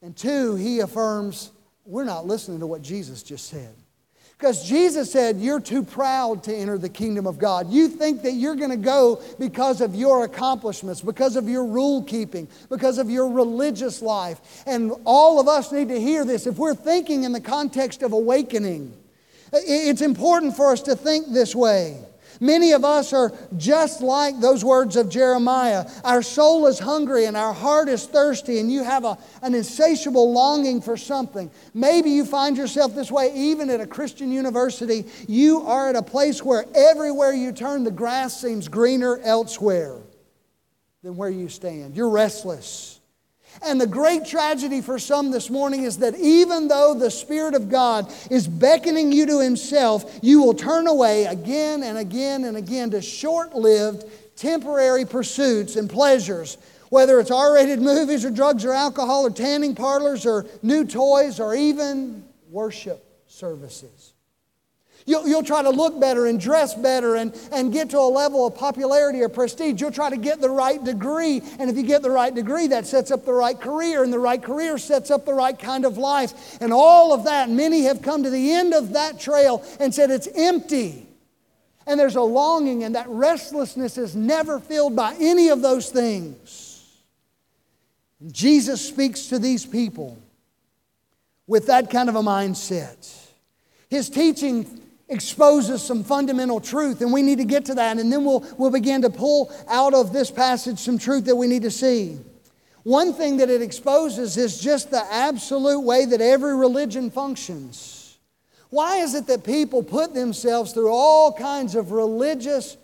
And 0.02 0.16
two, 0.16 0.57
he 0.57 0.81
affirms, 0.81 1.52
we're 1.85 2.04
not 2.04 2.26
listening 2.26 2.61
to 2.61 2.66
what 2.66 2.83
Jesus 2.83 3.23
just 3.23 3.49
said. 3.49 3.75
Because 4.43 4.69
Jesus 4.69 5.13
said, 5.13 5.39
You're 5.39 5.61
too 5.61 5.85
proud 5.85 6.43
to 6.43 6.53
enter 6.53 6.77
the 6.77 6.89
kingdom 6.89 7.29
of 7.29 7.39
God. 7.39 7.71
You 7.71 7.87
think 7.87 8.23
that 8.23 8.33
you're 8.33 8.57
going 8.57 8.71
to 8.71 8.77
go 8.77 9.23
because 9.39 9.81
of 9.81 9.95
your 9.95 10.25
accomplishments, 10.25 11.01
because 11.01 11.37
of 11.37 11.49
your 11.49 11.65
rule 11.65 12.03
keeping, 12.03 12.49
because 12.69 12.99
of 12.99 13.09
your 13.09 13.29
religious 13.29 14.03
life. 14.03 14.65
And 14.67 14.95
all 15.05 15.39
of 15.39 15.47
us 15.47 15.71
need 15.71 15.91
to 15.91 16.01
hear 16.01 16.25
this. 16.25 16.49
If 16.49 16.57
we're 16.57 16.75
thinking 16.75 17.23
in 17.23 17.31
the 17.31 17.41
context 17.41 18.03
of 18.03 18.13
awakening, 18.13 18.93
it's 19.53 20.03
important 20.03 20.57
for 20.57 20.73
us 20.73 20.83
to 20.83 20.97
think 20.97 21.29
this 21.29 21.55
way. 21.55 22.01
Many 22.43 22.73
of 22.73 22.85
us 22.85 23.13
are 23.13 23.33
just 23.57 24.03
like 24.03 24.41
those 24.41 24.65
words 24.65 24.97
of 24.97 25.09
Jeremiah. 25.09 25.89
Our 26.03 26.23
soul 26.23 26.67
is 26.67 26.81
hungry 26.81 27.27
and 27.27 27.37
our 27.37 27.53
heart 27.53 27.89
is 27.89 28.05
thirsty, 28.05 28.59
and 28.59 28.71
you 28.71 28.83
have 28.83 29.05
a, 29.05 29.17
an 29.43 29.55
insatiable 29.55 30.33
longing 30.33 30.81
for 30.81 30.97
something. 30.97 31.53
Maybe 31.73 32.11
you 32.11 32.25
find 32.25 32.57
yourself 32.57 32.97
this 32.97 33.13
way 33.13 33.33
even 33.33 33.71
at 33.71 33.81
a 33.81 33.87
Christian 33.87 34.33
university. 34.33 35.05
You 35.29 35.61
are 35.69 35.91
at 35.91 35.95
a 35.95 36.03
place 36.03 36.43
where 36.43 36.65
everywhere 36.75 37.33
you 37.33 37.53
turn, 37.53 37.85
the 37.85 37.93
grass 37.93 38.41
seems 38.41 38.67
greener 38.67 39.21
elsewhere 39.23 39.99
than 41.05 41.17
where 41.17 41.31
you 41.31 41.49
stand. 41.49 41.97
You're 41.97 42.11
restless. 42.11 42.99
And 43.61 43.80
the 43.80 43.87
great 43.87 44.25
tragedy 44.25 44.80
for 44.80 44.99
some 44.99 45.30
this 45.30 45.50
morning 45.50 45.85
is 45.85 45.99
that 45.99 46.16
even 46.16 46.68
though 46.68 46.94
the 46.94 47.11
Spirit 47.11 47.54
of 47.54 47.68
God 47.68 48.12
is 48.30 48.49
beckoning 48.49 49.12
you 49.12 49.26
to 49.26 49.40
Himself, 49.40 50.18
you 50.23 50.42
will 50.42 50.54
turn 50.54 50.87
away 50.87 51.26
again 51.26 51.82
and 51.82 51.99
again 51.99 52.44
and 52.44 52.56
again 52.56 52.90
to 52.90 53.02
short 53.02 53.54
lived, 53.54 54.04
temporary 54.37 55.04
pursuits 55.04 55.76
and 55.76 55.90
pleasures, 55.90 56.59
whether 56.88 57.21
it's 57.21 57.30
R 57.30 57.54
rated 57.54 57.80
movies 57.82 58.25
or 58.25 58.30
drugs 58.30 58.64
or 58.64 58.73
alcohol 58.73 59.26
or 59.26 59.30
tanning 59.30 59.75
parlors 59.75 60.25
or 60.25 60.47
new 60.62 60.85
toys 60.85 61.38
or 61.38 61.54
even 61.54 62.25
worship 62.50 63.04
services. 63.26 64.12
You'll, 65.04 65.26
you'll 65.26 65.42
try 65.42 65.62
to 65.62 65.71
look 65.71 65.99
better 65.99 66.26
and 66.26 66.38
dress 66.38 66.75
better 66.75 67.16
and, 67.16 67.35
and 67.50 67.73
get 67.73 67.90
to 67.90 67.99
a 67.99 68.06
level 68.09 68.47
of 68.47 68.54
popularity 68.54 69.21
or 69.21 69.28
prestige. 69.28 69.80
You'll 69.80 69.90
try 69.90 70.11
to 70.11 70.16
get 70.16 70.40
the 70.40 70.50
right 70.50 70.82
degree. 70.82 71.42
And 71.59 71.68
if 71.68 71.76
you 71.76 71.82
get 71.82 72.02
the 72.02 72.11
right 72.11 72.35
degree, 72.35 72.68
that 72.68 72.87
sets 72.87 73.11
up 73.11 73.25
the 73.25 73.32
right 73.32 73.61
career. 73.61 74.04
And 74.04 74.12
the 74.12 74.18
right 74.18 74.42
career 74.42 74.78
sets 74.78 75.11
up 75.11 75.25
the 75.25 75.35
right 75.35 75.59
kind 75.59 75.85
of 75.85 75.99
life. 75.99 76.61
And 76.61 76.73
all 76.73 77.12
of 77.12 77.25
that, 77.25 77.50
many 77.50 77.82
have 77.82 78.02
come 78.02 78.23
to 78.23 78.30
the 78.30 78.52
end 78.52 78.75
of 78.75 78.92
that 78.92 79.18
trail 79.18 79.64
and 79.80 79.94
said 79.94 80.11
it's 80.11 80.28
empty. 80.35 81.06
And 81.87 81.99
there's 81.99 82.14
a 82.14 82.23
longing, 82.23 82.85
and 82.85 82.94
that 82.94 83.09
restlessness 83.09 83.99
is 83.99 84.14
never 84.14 84.61
filled 84.61 84.94
by 84.94 85.16
any 85.18 85.49
of 85.49 85.62
those 85.62 85.90
things. 85.90 86.68
Jesus 88.30 88.87
speaks 88.87 89.26
to 89.26 89.40
these 89.40 89.66
people 89.66 90.16
with 91.49 91.66
that 91.66 91.90
kind 91.90 92.09
of 92.09 92.14
a 92.14 92.23
mindset. 92.23 93.18
His 93.90 94.09
teaching 94.09 94.82
exposes 95.12 95.83
some 95.83 96.02
fundamental 96.02 96.61
truth, 96.61 97.00
and 97.00 97.12
we 97.12 97.23
need 97.23 97.38
to 97.38 97.45
get 97.45 97.66
to 97.66 97.75
that, 97.75 97.99
and 97.99 98.12
then 98.12 98.25
we'll, 98.25 98.45
we'll 98.59 98.71
begin 98.71 99.02
to 99.02 99.11
pull 99.11 99.52
out 99.69 99.95
of 99.95 100.12
this 100.12 100.31
passage 100.31 100.78
some 100.78 100.99
truth 100.99 101.26
that 101.26 101.37
we 101.37 101.47
need 101.47 101.62
to 101.62 101.71
see. 101.71 102.19
One 102.83 103.12
thing 103.12 103.37
that 103.37 103.49
it 103.49 103.62
exposes 103.62 104.37
is 104.37 104.59
just 104.61 104.90
the 104.90 105.04
absolute 105.12 105.81
way 105.81 106.04
that 106.04 106.21
every 106.21 106.57
religion 106.57 107.11
functions. 107.11 108.19
Why 108.71 108.97
is 108.99 109.14
it 109.14 109.26
that 109.26 109.45
people 109.45 109.83
put 109.83 110.14
themselves 110.14 110.73
through 110.73 110.90
all 110.90 111.33
kinds 111.33 111.75
of 111.75 111.92
religious, 111.92 112.76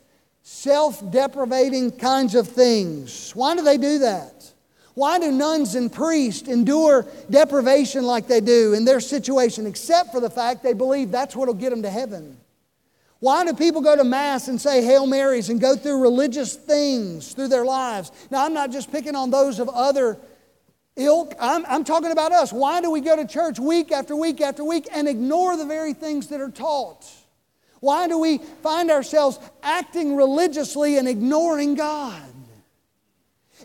self 0.42 1.10
deprivating 1.10 1.92
kinds 1.92 2.34
of 2.34 2.46
things? 2.46 3.32
Why 3.34 3.56
do 3.56 3.62
they 3.62 3.78
do 3.78 4.00
that? 4.00 4.52
Why 4.98 5.20
do 5.20 5.30
nuns 5.30 5.76
and 5.76 5.92
priests 5.92 6.48
endure 6.48 7.06
deprivation 7.30 8.02
like 8.02 8.26
they 8.26 8.40
do 8.40 8.74
in 8.74 8.84
their 8.84 8.98
situation, 8.98 9.64
except 9.64 10.10
for 10.10 10.18
the 10.18 10.28
fact 10.28 10.64
they 10.64 10.72
believe 10.72 11.12
that's 11.12 11.36
what 11.36 11.46
will 11.46 11.54
get 11.54 11.70
them 11.70 11.82
to 11.82 11.88
heaven? 11.90 12.36
Why 13.20 13.44
do 13.44 13.54
people 13.54 13.80
go 13.80 13.94
to 13.94 14.02
Mass 14.02 14.48
and 14.48 14.60
say 14.60 14.82
Hail 14.82 15.06
Marys 15.06 15.50
and 15.50 15.60
go 15.60 15.76
through 15.76 16.02
religious 16.02 16.56
things 16.56 17.32
through 17.32 17.46
their 17.46 17.64
lives? 17.64 18.10
Now, 18.32 18.44
I'm 18.44 18.52
not 18.52 18.72
just 18.72 18.90
picking 18.90 19.14
on 19.14 19.30
those 19.30 19.60
of 19.60 19.68
other 19.68 20.18
ilk, 20.96 21.32
I'm, 21.38 21.64
I'm 21.66 21.84
talking 21.84 22.10
about 22.10 22.32
us. 22.32 22.52
Why 22.52 22.80
do 22.80 22.90
we 22.90 23.00
go 23.00 23.14
to 23.14 23.24
church 23.24 23.60
week 23.60 23.92
after 23.92 24.16
week 24.16 24.40
after 24.40 24.64
week 24.64 24.88
and 24.92 25.06
ignore 25.06 25.56
the 25.56 25.64
very 25.64 25.94
things 25.94 26.26
that 26.26 26.40
are 26.40 26.50
taught? 26.50 27.06
Why 27.78 28.08
do 28.08 28.18
we 28.18 28.38
find 28.38 28.90
ourselves 28.90 29.38
acting 29.62 30.16
religiously 30.16 30.98
and 30.98 31.06
ignoring 31.06 31.76
God? 31.76 32.27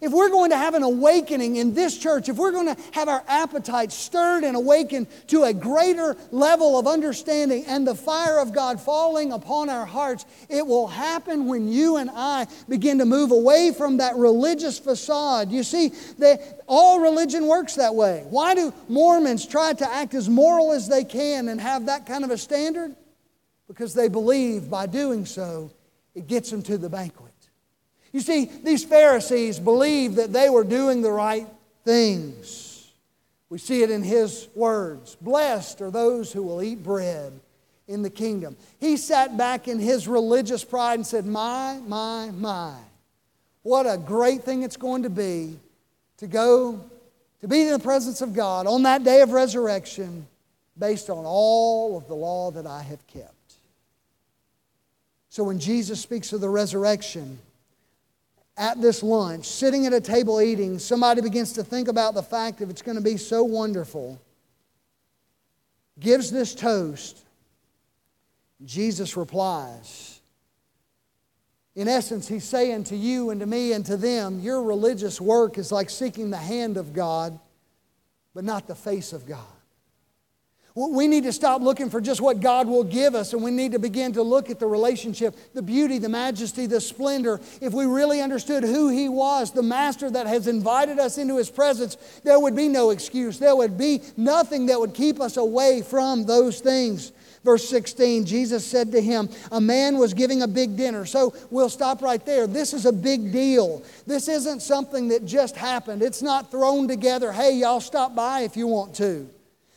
If 0.04 0.12
we're 0.12 0.30
going 0.30 0.50
to 0.50 0.58
have 0.58 0.74
an 0.74 0.84
awakening 0.84 1.56
in 1.56 1.74
this 1.74 1.98
church, 1.98 2.28
if 2.28 2.36
we're 2.36 2.52
going 2.52 2.76
to 2.76 2.82
have 2.92 3.08
our 3.08 3.24
appetite 3.26 3.94
stirred 3.94 4.44
and 4.44 4.58
awakened 4.58 5.08
to 5.28 5.44
a 5.44 5.54
greater 5.54 6.18
level 6.30 6.78
of 6.78 6.88
understanding 6.88 7.64
and 7.68 7.88
the 7.88 7.96
fire 7.96 8.38
of 8.40 8.52
God 8.52 8.82
falling 8.82 9.32
upon 9.32 9.70
our 9.70 9.86
hearts, 9.86 10.26
it 10.50 10.68
will 10.68 10.88
happen 10.88 11.48
when 11.48 11.70
you 11.70 11.96
and 11.96 12.10
I 12.14 12.48
begin 12.68 12.98
to 12.98 13.06
move 13.06 13.32
away 13.32 13.72
from 13.72 13.96
that 13.98 14.18
religious 14.18 14.78
facade. 14.78 15.54
You 15.54 15.64
see, 15.64 15.94
that 16.20 16.60
all 16.68 17.00
religion 17.00 17.48
works 17.48 17.76
that 17.76 17.96
way. 17.96 18.26
Why 18.30 18.56
do 18.56 18.74
Mormons 18.90 19.48
try 19.48 19.72
to 19.72 19.90
act 19.90 20.16
as 20.16 20.28
moral 20.28 20.74
as 20.74 20.90
they 20.90 21.06
can 21.06 21.48
and 21.48 21.62
have 21.62 21.86
that 21.86 22.06
kind 22.06 22.26
of 22.26 22.30
a 22.30 22.38
standard? 22.38 22.94
Because 23.70 23.94
they 23.94 24.10
believe 24.10 24.70
by 24.70 24.86
doing 24.86 25.26
so, 25.26 25.72
it 26.14 26.28
gets 26.28 26.52
them 26.52 26.62
to 26.64 26.78
the 26.78 26.90
banquet. 26.90 27.33
You 28.14 28.22
see, 28.22 28.46
these 28.46 28.86
Pharisees 28.86 29.60
believed 29.60 30.16
that 30.16 30.32
they 30.32 30.50
were 30.50 30.64
doing 30.64 31.02
the 31.02 31.12
right 31.12 31.48
things. 31.84 32.92
We 33.50 33.58
see 33.58 33.84
it 33.84 33.92
in 33.92 34.04
his 34.04 34.48
words 34.56 35.18
Blessed 35.20 35.82
are 35.82 35.92
those 35.92 36.32
who 36.32 36.44
will 36.44 36.64
eat 36.64 36.82
bread 36.82 37.34
in 37.88 38.02
the 38.02 38.10
kingdom. 38.10 38.56
He 38.80 38.96
sat 38.98 39.36
back 39.36 39.68
in 39.68 39.80
his 39.80 40.08
religious 40.08 40.64
pride 40.64 40.96
and 40.96 41.06
said, 41.06 41.26
My, 41.26 41.80
my, 41.86 42.32
my. 42.32 42.76
What 43.64 43.86
a 43.86 43.98
great 43.98 44.44
thing 44.44 44.64
it's 44.64 44.78
going 44.78 45.04
to 45.04 45.10
be 45.10 45.58
to 46.18 46.28
go 46.28 46.80
to 47.42 47.48
be 47.48 47.62
in 47.62 47.72
the 47.72 47.80
presence 47.80 48.22
of 48.22 48.34
God 48.34 48.68
on 48.68 48.84
that 48.84 49.04
day 49.04 49.22
of 49.22 49.32
resurrection 49.32 50.26
based 50.78 51.10
on 51.10 51.26
all 51.26 51.98
of 51.98 52.08
the 52.08 52.16
law 52.16 52.52
that 52.52 52.66
I 52.66 52.82
have 52.82 53.06
kept. 53.08 53.56
So 55.30 55.44
when 55.44 55.60
Jesus 55.60 56.00
speaks 56.00 56.32
of 56.32 56.42
the 56.42 56.50
resurrection, 56.50 57.40
at 58.58 58.82
this 58.82 59.02
lunch, 59.02 59.46
sitting 59.46 59.86
at 59.86 59.94
a 59.94 60.02
table 60.02 60.40
eating, 60.40 60.78
somebody 60.78 61.22
begins 61.22 61.54
to 61.54 61.64
think 61.64 61.88
about 61.88 62.14
the 62.14 62.24
fact 62.24 62.60
that 62.60 62.70
it's 62.70 62.82
going 62.82 62.98
to 62.98 63.04
be 63.04 63.18
so 63.18 63.44
wonderful, 63.44 64.22
gives 66.00 66.32
this 66.32 66.54
toast. 66.54 67.20
Jesus 68.64 69.18
replies. 69.18 70.22
In 71.76 71.88
essence, 71.88 72.28
he's 72.28 72.44
saying 72.44 72.84
to 72.86 72.96
you 72.96 73.32
and 73.32 73.40
to 73.40 73.48
me 73.48 73.74
and 73.74 73.86
to 73.88 73.98
them, 73.98 74.40
your 74.40 74.62
religious 74.62 75.20
work 75.20 75.58
is 75.58 75.72
like 75.72 75.90
seeking 75.90 76.30
the 76.30 76.38
hand 76.38 76.78
of 76.78 76.94
God, 76.94 77.40
but 78.36 78.44
not 78.44 78.68
the 78.68 78.76
face 78.76 79.12
of 79.12 79.26
God. 79.26 79.53
We 80.76 81.08
need 81.08 81.26
to 81.26 81.32
stop 81.32 81.62
looking 81.62 81.92
for 81.92 82.02
just 82.02 82.20
what 82.20 82.40
God 82.40 82.68
will 82.68 82.84
give 82.84 83.14
us, 83.14 83.34
and 83.34 83.44
we 83.44 83.52
need 83.52 83.74
to 83.74 83.80
begin 83.80 84.14
to 84.14 84.24
look 84.24 84.50
at 84.50 84.60
the 84.60 84.66
relationship, 84.66 85.36
the 85.54 85.62
beauty, 85.62 86.00
the 86.00 86.10
majesty, 86.10 86.66
the 86.66 86.82
splendor. 86.82 87.40
If 87.62 87.74
we 87.74 87.86
really 87.86 88.22
understood 88.22 88.64
who 88.64 88.90
He 88.90 89.08
was, 89.08 89.52
the 89.52 89.62
Master 89.62 90.10
that 90.10 90.26
has 90.26 90.48
invited 90.48 90.98
us 90.98 91.20
into 91.20 91.38
His 91.38 91.52
presence, 91.52 91.96
there 92.24 92.40
would 92.40 92.56
be 92.56 92.70
no 92.70 92.90
excuse. 92.90 93.38
There 93.38 93.56
would 93.56 93.78
be 93.78 94.02
nothing 94.18 94.66
that 94.66 94.80
would 94.80 94.96
keep 94.96 95.20
us 95.20 95.38
away 95.38 95.84
from 95.84 96.26
those 96.26 96.60
things. 96.60 97.12
Verse 97.44 97.70
16, 97.70 98.26
Jesus 98.26 98.66
said 98.66 98.92
to 98.94 99.02
him, 99.02 99.30
A 99.52 99.60
man 99.60 99.98
was 99.98 100.14
giving 100.14 100.42
a 100.42 100.48
big 100.48 100.78
dinner. 100.78 101.06
So 101.06 101.36
we'll 101.52 101.70
stop 101.70 102.02
right 102.02 102.26
there. 102.26 102.48
This 102.48 102.74
is 102.74 102.86
a 102.86 102.94
big 102.94 103.34
deal. 103.34 103.84
This 104.08 104.30
isn't 104.30 104.62
something 104.62 105.10
that 105.10 105.26
just 105.26 105.58
happened. 105.58 106.02
It's 106.02 106.22
not 106.22 106.50
thrown 106.50 106.88
together. 106.88 107.34
Hey, 107.34 107.58
y'all 107.58 107.82
stop 107.82 108.16
by 108.16 108.42
if 108.42 108.56
you 108.56 108.68
want 108.68 108.96
to. 108.96 109.30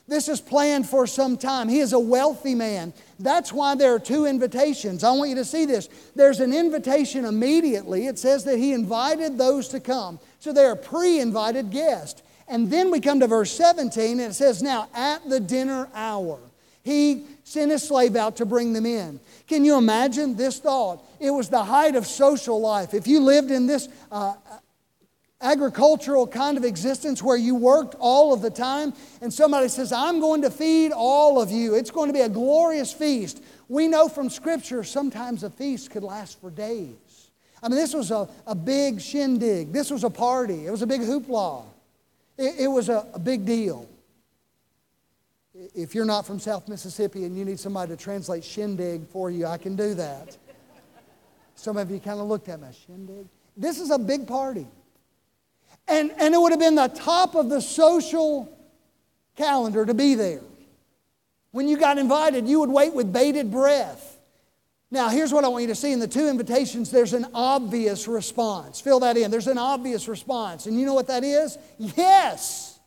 This 0.09 0.29
is 0.29 0.41
planned 0.41 0.89
for 0.89 1.07
some 1.07 1.37
time. 1.37 1.69
He 1.69 1.81
is 1.81 1.93
a 1.93 1.99
wealthy 1.99 2.55
man. 2.55 2.93
That's 3.19 3.53
why 3.53 3.75
there 3.75 3.95
are 3.95 3.99
two 3.99 4.27
invitations. 4.27 5.03
I 5.03 5.11
want 5.11 5.31
you 5.31 5.37
to 5.37 5.45
see 5.45 5.65
this. 5.65 5.89
There's 6.15 6.39
an 6.39 6.53
invitation 6.53 7.25
immediately. 7.25 8.07
It 8.07 8.19
says 8.19 8.45
that 8.45 8.59
he 8.59 8.73
invited 8.73 9.37
those 9.37 9.69
to 9.69 9.81
come. 9.81 10.21
So 10.39 10.53
they're 10.53 10.77
pre 10.77 11.19
invited 11.19 11.71
guests. 11.71 12.23
And 12.47 12.71
then 12.71 12.93
we 12.93 13.01
come 13.01 13.19
to 13.19 13.27
verse 13.27 13.51
17 13.51 14.21
and 14.21 14.31
it 14.31 14.35
says, 14.35 14.63
Now 14.63 14.89
at 14.95 15.29
the 15.29 15.41
dinner 15.41 15.89
hour, 15.93 16.39
he 16.85 17.25
sent 17.43 17.73
his 17.73 17.83
slave 17.83 18.15
out 18.15 18.37
to 18.37 18.47
bring 18.47 18.73
them 18.73 18.87
in. 18.87 19.19
Can 19.49 19.65
you 19.65 19.77
imagine 19.77 20.37
this 20.37 20.61
thought? 20.61 21.05
It 21.19 21.33
was 21.33 21.49
the 21.49 21.65
height 21.65 21.97
of 21.97 22.07
social 22.07 22.61
life. 22.61 22.95
If 22.95 23.09
you 23.09 23.19
lived 23.19 23.51
in 23.51 23.67
this 23.67 23.89
uh, 24.13 24.35
agricultural 25.41 26.27
kind 26.27 26.57
of 26.57 26.65
existence 26.65 27.23
where 27.23 27.37
you 27.37 27.55
worked 27.55 27.95
all 27.99 28.33
of 28.33 28.41
the 28.41 28.51
time 28.51 28.93
and 29.21 29.33
somebody 29.33 29.69
says, 29.69 29.93
I'm 29.93 30.21
going 30.21 30.43
to 30.43 30.51
feed 30.51 30.93
all 30.93 31.41
of 31.41 31.51
you. 31.51 31.75
It's 31.75 31.91
going 31.91 32.09
to 32.09 32.15
be 32.15 32.21
a 32.21 32.29
glorious 32.29 32.93
feast. 32.93 33.43
We 33.69 33.87
know 33.89 34.09
from 34.09 34.31
Scripture 34.31 34.83
sometimes 34.83 35.43
a 35.43 35.51
feast 35.51 35.91
could 35.91 36.03
last 36.03 36.41
for 36.41 36.51
days. 36.51 37.31
I 37.63 37.69
mean, 37.69 37.79
this 37.79 37.95
was 37.95 38.11
a, 38.11 38.29
a 38.47 38.55
big 38.55 39.01
shindig. 39.01 39.73
This 39.73 39.91
was 39.91 40.05
a 40.05 40.11
party. 40.11 40.67
It 40.67 40.71
was 40.71 40.83
a 40.83 40.87
big 40.87 41.01
hoopla. 41.01 41.65
It, 42.39 42.61
it 42.61 42.69
was 42.69 42.89
a, 42.89 43.07
a 43.13 43.19
big 43.19 43.45
deal. 43.45 43.89
If 45.75 45.95
you're 45.95 46.05
not 46.05 46.27
from 46.27 46.39
South 46.39 46.69
Mississippi 46.69 47.25
and 47.25 47.37
you 47.37 47.45
need 47.45 47.59
somebody 47.59 47.91
to 47.91 47.97
translate 47.97 48.45
shindig 48.45 49.07
for 49.09 49.31
you, 49.31 49.47
I 49.47 49.57
can 49.57 49.75
do 49.75 49.95
that. 49.95 50.37
Some 51.55 51.79
of 51.79 51.91
you 51.91 51.99
kind 51.99 52.21
of 52.21 52.27
looked 52.27 52.49
at 52.49 52.61
me, 52.61 52.69
shindig. 52.87 53.27
This 53.57 53.81
is 53.81 53.91
a 53.91 53.99
big 53.99 54.27
party. 54.27 54.67
And, 55.89 56.13
and 56.19 56.35
it 56.35 56.41
would 56.41 56.53
have 56.53 56.61
been 56.61 56.75
the 56.75 56.89
top 56.89 57.35
of 57.35 57.49
the 57.49 57.61
social 57.61 58.53
calendar 59.37 59.87
to 59.87 59.95
be 59.95 60.15
there. 60.15 60.41
When 61.53 61.69
you 61.69 61.79
got 61.79 61.99
invited, 61.99 62.49
you 62.49 62.61
would 62.61 62.71
wait 62.71 62.93
with 62.93 63.13
bated 63.13 63.51
breath. 63.51 64.19
Now, 64.91 65.09
here's 65.09 65.33
what 65.33 65.45
I 65.45 65.49
want 65.49 65.63
you 65.63 65.69
to 65.69 65.75
see 65.75 65.93
in 65.93 65.99
the 65.99 66.09
two 66.09 66.29
invitations 66.29 66.91
there's 66.91 67.13
an 67.13 67.27
obvious 67.35 68.07
response. 68.07 68.81
Fill 68.81 69.01
that 69.01 69.17
in. 69.17 69.31
There's 69.31 69.47
an 69.47 69.59
obvious 69.59 70.07
response. 70.07 70.67
And 70.67 70.79
you 70.79 70.87
know 70.87 70.95
what 70.95 71.09
that 71.09 71.25
is? 71.25 71.59
Yes. 71.79 72.79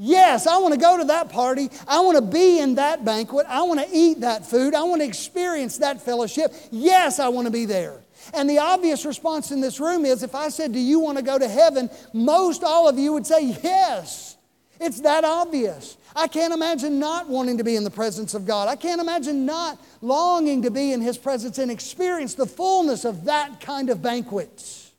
Yes, 0.00 0.46
I 0.46 0.58
want 0.58 0.74
to 0.74 0.80
go 0.80 0.98
to 0.98 1.04
that 1.06 1.28
party. 1.28 1.70
I 1.88 2.00
want 2.00 2.16
to 2.16 2.22
be 2.22 2.60
in 2.60 2.76
that 2.76 3.04
banquet. 3.04 3.46
I 3.48 3.62
want 3.62 3.80
to 3.80 3.88
eat 3.92 4.20
that 4.20 4.46
food. 4.46 4.72
I 4.72 4.84
want 4.84 5.02
to 5.02 5.06
experience 5.08 5.78
that 5.78 6.00
fellowship. 6.00 6.52
Yes, 6.70 7.18
I 7.18 7.28
want 7.28 7.46
to 7.46 7.50
be 7.50 7.64
there. 7.64 8.00
And 8.34 8.48
the 8.48 8.58
obvious 8.58 9.04
response 9.04 9.50
in 9.50 9.60
this 9.60 9.80
room 9.80 10.04
is 10.04 10.22
if 10.22 10.34
I 10.34 10.48
said, 10.48 10.72
Do 10.72 10.78
you 10.78 11.00
want 11.00 11.18
to 11.18 11.24
go 11.24 11.38
to 11.38 11.48
heaven? 11.48 11.90
Most 12.12 12.64
all 12.64 12.88
of 12.88 12.98
you 12.98 13.12
would 13.12 13.26
say, 13.26 13.56
Yes. 13.62 14.36
It's 14.80 15.00
that 15.00 15.24
obvious. 15.24 15.96
I 16.14 16.28
can't 16.28 16.52
imagine 16.52 16.98
not 16.98 17.28
wanting 17.28 17.58
to 17.58 17.64
be 17.64 17.76
in 17.76 17.84
the 17.84 17.90
presence 17.90 18.34
of 18.34 18.46
God. 18.46 18.68
I 18.68 18.76
can't 18.76 19.00
imagine 19.00 19.44
not 19.44 19.80
longing 20.00 20.62
to 20.62 20.70
be 20.70 20.92
in 20.92 21.00
His 21.00 21.18
presence 21.18 21.58
and 21.58 21.70
experience 21.70 22.34
the 22.34 22.46
fullness 22.46 23.04
of 23.04 23.24
that 23.24 23.60
kind 23.60 23.90
of 23.90 24.02
banquet. 24.02 24.92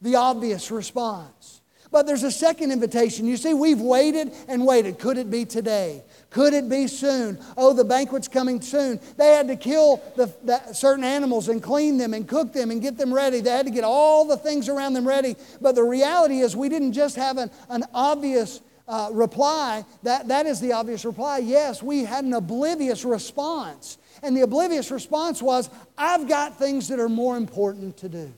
The 0.00 0.16
obvious 0.16 0.70
response. 0.70 1.59
But 1.90 2.06
there's 2.06 2.22
a 2.22 2.30
second 2.30 2.70
invitation. 2.70 3.26
You 3.26 3.36
see, 3.36 3.52
we've 3.52 3.80
waited 3.80 4.32
and 4.46 4.64
waited. 4.64 4.98
Could 4.98 5.18
it 5.18 5.28
be 5.28 5.44
today? 5.44 6.04
Could 6.30 6.54
it 6.54 6.68
be 6.68 6.86
soon? 6.86 7.38
Oh, 7.56 7.72
the 7.72 7.84
banquet's 7.84 8.28
coming 8.28 8.60
soon. 8.60 9.00
They 9.16 9.32
had 9.32 9.48
to 9.48 9.56
kill 9.56 10.00
the, 10.16 10.32
the, 10.44 10.72
certain 10.72 11.02
animals 11.02 11.48
and 11.48 11.60
clean 11.60 11.98
them 11.98 12.14
and 12.14 12.28
cook 12.28 12.52
them 12.52 12.70
and 12.70 12.80
get 12.80 12.96
them 12.96 13.12
ready. 13.12 13.40
They 13.40 13.50
had 13.50 13.66
to 13.66 13.72
get 13.72 13.82
all 13.82 14.24
the 14.24 14.36
things 14.36 14.68
around 14.68 14.92
them 14.92 15.06
ready. 15.06 15.34
But 15.60 15.74
the 15.74 15.82
reality 15.82 16.40
is, 16.40 16.54
we 16.54 16.68
didn't 16.68 16.92
just 16.92 17.16
have 17.16 17.38
an, 17.38 17.50
an 17.68 17.84
obvious 17.92 18.60
uh, 18.86 19.08
reply. 19.12 19.84
That, 20.04 20.28
that 20.28 20.46
is 20.46 20.60
the 20.60 20.72
obvious 20.72 21.04
reply. 21.04 21.38
Yes, 21.38 21.82
we 21.82 22.04
had 22.04 22.24
an 22.24 22.34
oblivious 22.34 23.04
response. 23.04 23.98
And 24.22 24.36
the 24.36 24.42
oblivious 24.42 24.92
response 24.92 25.42
was, 25.42 25.70
I've 25.98 26.28
got 26.28 26.56
things 26.56 26.86
that 26.88 27.00
are 27.00 27.08
more 27.08 27.36
important 27.36 27.96
to 27.98 28.08
do. 28.08 28.32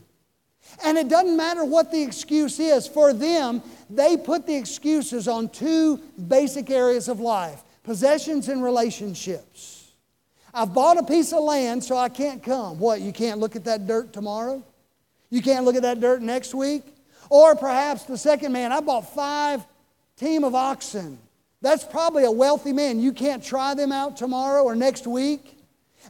And 0.85 0.99
it 0.99 1.09
doesn't 1.09 1.37
matter 1.37 1.64
what 1.64 1.91
the 1.91 2.02
excuse 2.02 2.59
is. 2.59 2.87
For 2.87 3.12
them, 3.12 3.62
they 3.91 4.17
put 4.17 4.47
the 4.47 4.57
excuses 4.57 5.29
on 5.29 5.49
two 5.49 5.99
basic 6.29 6.71
areas 6.71 7.09
of 7.09 7.21
life 7.21 7.62
possessions 7.85 8.49
and 8.49 8.62
relationships. 8.62 9.91
I've 10.55 10.73
bought 10.73 10.99
a 10.99 11.02
piece 11.02 11.33
of 11.33 11.43
land, 11.43 11.83
so 11.83 11.97
I 11.97 12.09
can't 12.09 12.43
come. 12.43 12.79
What, 12.79 13.00
you 13.00 13.12
can't 13.12 13.41
look 13.41 13.57
at 13.57 13.64
that 13.64 13.87
dirt 13.87 14.12
tomorrow? 14.12 14.62
You 15.31 15.43
can't 15.43 15.64
look 15.64 15.76
at 15.76 15.83
that 15.83 15.99
dirt 15.99 16.21
next 16.21 16.55
week? 16.55 16.85
Or 17.31 17.57
perhaps 17.57 18.05
the 18.05 18.19
second 18.19 18.52
man, 18.52 18.71
I 18.71 18.81
bought 18.81 19.14
five 19.14 19.64
team 20.17 20.45
of 20.45 20.55
oxen. 20.55 21.19
That's 21.62 21.85
probably 21.85 22.25
a 22.25 22.31
wealthy 22.31 22.73
man. 22.73 23.00
You 23.00 23.12
can't 23.12 23.43
try 23.43 23.75
them 23.75 23.93
out 23.93 24.17
tomorrow 24.17 24.62
or 24.62 24.75
next 24.75 25.07
week. 25.07 25.57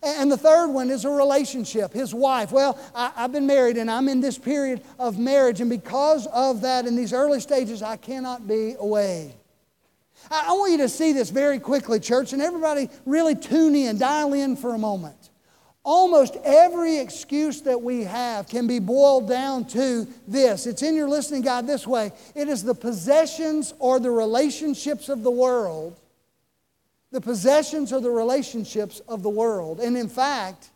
And 0.02 0.30
the 0.32 0.36
third 0.36 0.68
one 0.68 0.90
is 0.90 1.04
a 1.04 1.10
relationship, 1.10 1.92
his 1.92 2.12
wife. 2.12 2.50
Well, 2.50 2.78
I, 2.94 3.12
have 3.14 3.32
been 3.32 3.46
married 3.46 3.76
and 3.76 3.88
I'm 3.88 4.08
in 4.08 4.20
this 4.20 4.36
period 4.36 4.82
of 4.98 5.18
marriage, 5.18 5.60
and 5.60 5.70
because 5.70 6.26
of 6.26 6.62
that, 6.62 6.86
in 6.86 6.96
these 6.96 7.12
early 7.12 7.38
stages, 7.40 7.82
I 7.82 7.96
cannot 7.96 8.48
be 8.48 8.74
away. 8.78 9.36
I, 10.28 10.46
I 10.48 10.52
want 10.54 10.72
you 10.72 10.78
to 10.78 10.88
see 10.88 11.12
this 11.12 11.30
very 11.30 11.60
quickly, 11.60 12.00
church, 12.00 12.32
and 12.32 12.42
everybody 12.42 12.88
really 13.06 13.36
tune 13.36 13.76
in, 13.76 13.96
dial 13.96 14.32
in 14.32 14.56
for 14.56 14.74
a 14.74 14.78
moment. 14.78 15.30
Almost 15.84 16.36
every 16.44 16.98
excuse 16.98 17.60
that 17.62 17.80
we 17.80 18.04
have 18.04 18.48
can 18.48 18.66
be 18.66 18.78
boiled 18.80 19.28
down 19.28 19.64
to 19.66 20.06
this. 20.28 20.66
It's 20.66 20.82
in 20.82 20.94
your 20.94 21.08
listening 21.08 21.42
guide 21.42 21.66
this 21.66 21.86
way 21.86 22.12
it 22.34 22.48
is 22.48 22.62
the 22.62 22.74
possessions 22.74 23.74
or 23.78 23.98
the 23.98 24.10
relationships 24.10 25.08
of 25.08 25.22
the 25.22 25.30
world 25.30 25.96
the 27.12 27.20
possessions 27.20 27.92
or 27.92 28.00
the 28.00 28.10
relationships 28.10 29.00
of 29.06 29.22
the 29.22 29.28
world. 29.28 29.78
And 29.78 29.96
in 29.96 30.08
fact, 30.08 30.70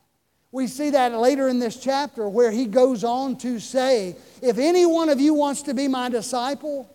we 0.52 0.66
see 0.66 0.90
that 0.90 1.12
later 1.12 1.48
in 1.48 1.58
this 1.58 1.76
chapter 1.76 2.28
where 2.28 2.50
he 2.50 2.66
goes 2.66 3.02
on 3.02 3.36
to 3.38 3.58
say, 3.58 4.16
If 4.42 4.58
any 4.58 4.86
one 4.86 5.08
of 5.08 5.18
you 5.18 5.34
wants 5.34 5.62
to 5.62 5.74
be 5.74 5.88
my 5.88 6.08
disciple, 6.08 6.88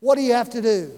what 0.00 0.14
do 0.14 0.22
you 0.22 0.32
have 0.32 0.50
to 0.50 0.62
do? 0.62 0.92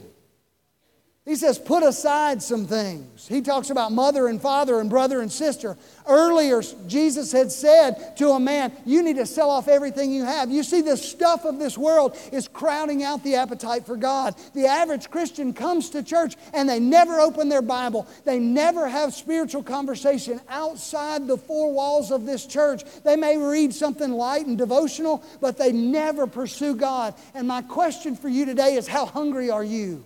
He 1.26 1.36
says, 1.36 1.58
put 1.58 1.82
aside 1.82 2.42
some 2.42 2.66
things. 2.66 3.26
He 3.26 3.40
talks 3.40 3.70
about 3.70 3.92
mother 3.92 4.26
and 4.26 4.38
father 4.38 4.78
and 4.78 4.90
brother 4.90 5.22
and 5.22 5.32
sister. 5.32 5.78
Earlier, 6.06 6.60
Jesus 6.86 7.32
had 7.32 7.50
said 7.50 8.18
to 8.18 8.32
a 8.32 8.40
man, 8.40 8.76
You 8.84 9.02
need 9.02 9.16
to 9.16 9.24
sell 9.24 9.48
off 9.48 9.66
everything 9.66 10.12
you 10.12 10.24
have. 10.24 10.50
You 10.50 10.62
see, 10.62 10.82
the 10.82 10.98
stuff 10.98 11.46
of 11.46 11.58
this 11.58 11.78
world 11.78 12.14
is 12.30 12.46
crowding 12.46 13.04
out 13.04 13.24
the 13.24 13.36
appetite 13.36 13.86
for 13.86 13.96
God. 13.96 14.34
The 14.52 14.66
average 14.66 15.10
Christian 15.10 15.54
comes 15.54 15.88
to 15.90 16.02
church 16.02 16.34
and 16.52 16.68
they 16.68 16.78
never 16.78 17.18
open 17.20 17.48
their 17.48 17.62
Bible, 17.62 18.06
they 18.26 18.38
never 18.38 18.86
have 18.86 19.14
spiritual 19.14 19.62
conversation 19.62 20.42
outside 20.50 21.26
the 21.26 21.38
four 21.38 21.72
walls 21.72 22.10
of 22.10 22.26
this 22.26 22.44
church. 22.44 22.82
They 23.02 23.16
may 23.16 23.38
read 23.38 23.72
something 23.72 24.12
light 24.12 24.44
and 24.44 24.58
devotional, 24.58 25.24
but 25.40 25.56
they 25.56 25.72
never 25.72 26.26
pursue 26.26 26.74
God. 26.74 27.14
And 27.32 27.48
my 27.48 27.62
question 27.62 28.14
for 28.14 28.28
you 28.28 28.44
today 28.44 28.74
is 28.74 28.86
How 28.86 29.06
hungry 29.06 29.50
are 29.50 29.64
you? 29.64 30.04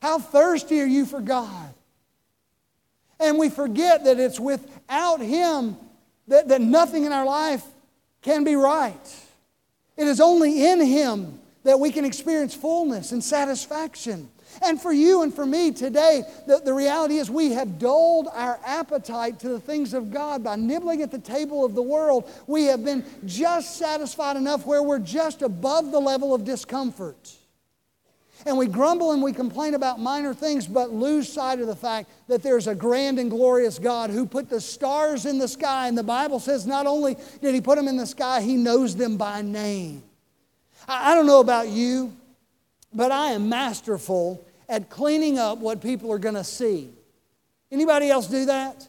How 0.00 0.18
thirsty 0.18 0.80
are 0.80 0.86
you 0.86 1.06
for 1.06 1.20
God? 1.20 1.74
And 3.18 3.38
we 3.38 3.48
forget 3.48 4.04
that 4.04 4.18
it's 4.18 4.38
without 4.38 5.20
Him 5.20 5.76
that, 6.28 6.48
that 6.48 6.60
nothing 6.60 7.04
in 7.04 7.12
our 7.12 7.24
life 7.24 7.64
can 8.22 8.44
be 8.44 8.56
right. 8.56 9.16
It 9.96 10.06
is 10.06 10.20
only 10.20 10.66
in 10.66 10.80
Him 10.80 11.38
that 11.64 11.80
we 11.80 11.90
can 11.90 12.04
experience 12.04 12.54
fullness 12.54 13.12
and 13.12 13.22
satisfaction. 13.24 14.28
And 14.62 14.80
for 14.80 14.92
you 14.92 15.22
and 15.22 15.34
for 15.34 15.44
me 15.44 15.72
today, 15.72 16.22
the, 16.46 16.60
the 16.64 16.72
reality 16.72 17.16
is 17.16 17.30
we 17.30 17.52
have 17.52 17.78
dulled 17.78 18.28
our 18.32 18.58
appetite 18.64 19.40
to 19.40 19.48
the 19.48 19.60
things 19.60 19.92
of 19.92 20.10
God 20.10 20.44
by 20.44 20.56
nibbling 20.56 21.02
at 21.02 21.10
the 21.10 21.18
table 21.18 21.64
of 21.64 21.74
the 21.74 21.82
world. 21.82 22.30
We 22.46 22.64
have 22.64 22.84
been 22.84 23.04
just 23.24 23.76
satisfied 23.76 24.36
enough 24.36 24.64
where 24.64 24.82
we're 24.82 24.98
just 24.98 25.42
above 25.42 25.90
the 25.90 25.98
level 25.98 26.34
of 26.34 26.44
discomfort. 26.44 27.32
And 28.46 28.56
we 28.56 28.68
grumble 28.68 29.10
and 29.10 29.20
we 29.20 29.32
complain 29.32 29.74
about 29.74 29.98
minor 29.98 30.32
things, 30.32 30.68
but 30.68 30.92
lose 30.92 31.30
sight 31.30 31.58
of 31.58 31.66
the 31.66 31.74
fact 31.74 32.08
that 32.28 32.44
there's 32.44 32.68
a 32.68 32.76
grand 32.76 33.18
and 33.18 33.28
glorious 33.28 33.80
God 33.80 34.08
who 34.08 34.24
put 34.24 34.48
the 34.48 34.60
stars 34.60 35.26
in 35.26 35.38
the 35.38 35.48
sky. 35.48 35.88
And 35.88 35.98
the 35.98 36.04
Bible 36.04 36.38
says 36.38 36.64
not 36.64 36.86
only 36.86 37.16
did 37.42 37.56
He 37.56 37.60
put 37.60 37.74
them 37.76 37.88
in 37.88 37.96
the 37.96 38.06
sky, 38.06 38.40
He 38.40 38.54
knows 38.54 38.94
them 38.94 39.16
by 39.16 39.42
name. 39.42 40.04
I 40.86 41.16
don't 41.16 41.26
know 41.26 41.40
about 41.40 41.68
you, 41.68 42.16
but 42.94 43.10
I 43.10 43.32
am 43.32 43.48
masterful 43.48 44.46
at 44.68 44.90
cleaning 44.90 45.40
up 45.40 45.58
what 45.58 45.80
people 45.80 46.12
are 46.12 46.18
going 46.18 46.36
to 46.36 46.44
see. 46.44 46.90
Anybody 47.72 48.10
else 48.10 48.28
do 48.28 48.44
that? 48.44 48.86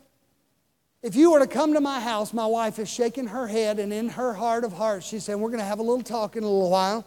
If 1.01 1.15
you 1.15 1.31
were 1.31 1.39
to 1.39 1.47
come 1.47 1.73
to 1.73 1.81
my 1.81 1.99
house, 1.99 2.31
my 2.31 2.45
wife 2.45 2.77
is 2.77 2.89
shaking 2.89 3.27
her 3.27 3.47
head, 3.47 3.79
and 3.79 3.91
in 3.91 4.09
her 4.09 4.33
heart 4.33 4.63
of 4.63 4.73
hearts, 4.73 5.07
she 5.07 5.17
said, 5.17 5.35
We're 5.35 5.49
going 5.49 5.61
to 5.61 5.65
have 5.65 5.79
a 5.79 5.83
little 5.83 6.03
talk 6.03 6.35
in 6.35 6.43
a 6.43 6.47
little 6.47 6.69
while. 6.69 7.05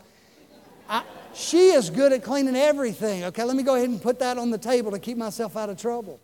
I, 0.89 1.05
she 1.35 1.71
is 1.71 1.91
good 1.91 2.13
at 2.13 2.23
cleaning 2.23 2.57
everything. 2.57 3.25
Okay, 3.25 3.45
let 3.45 3.57
me 3.57 3.63
go 3.63 3.75
ahead 3.77 3.89
and 3.89 4.01
put 4.01 4.19
that 4.19 4.39
on 4.39 4.51
the 4.51 4.59
table 4.59 4.91
to 4.91 4.99
keep 4.99 5.17
myself 5.17 5.57
out 5.57 5.71
of 5.71 5.79
trouble. 5.79 6.21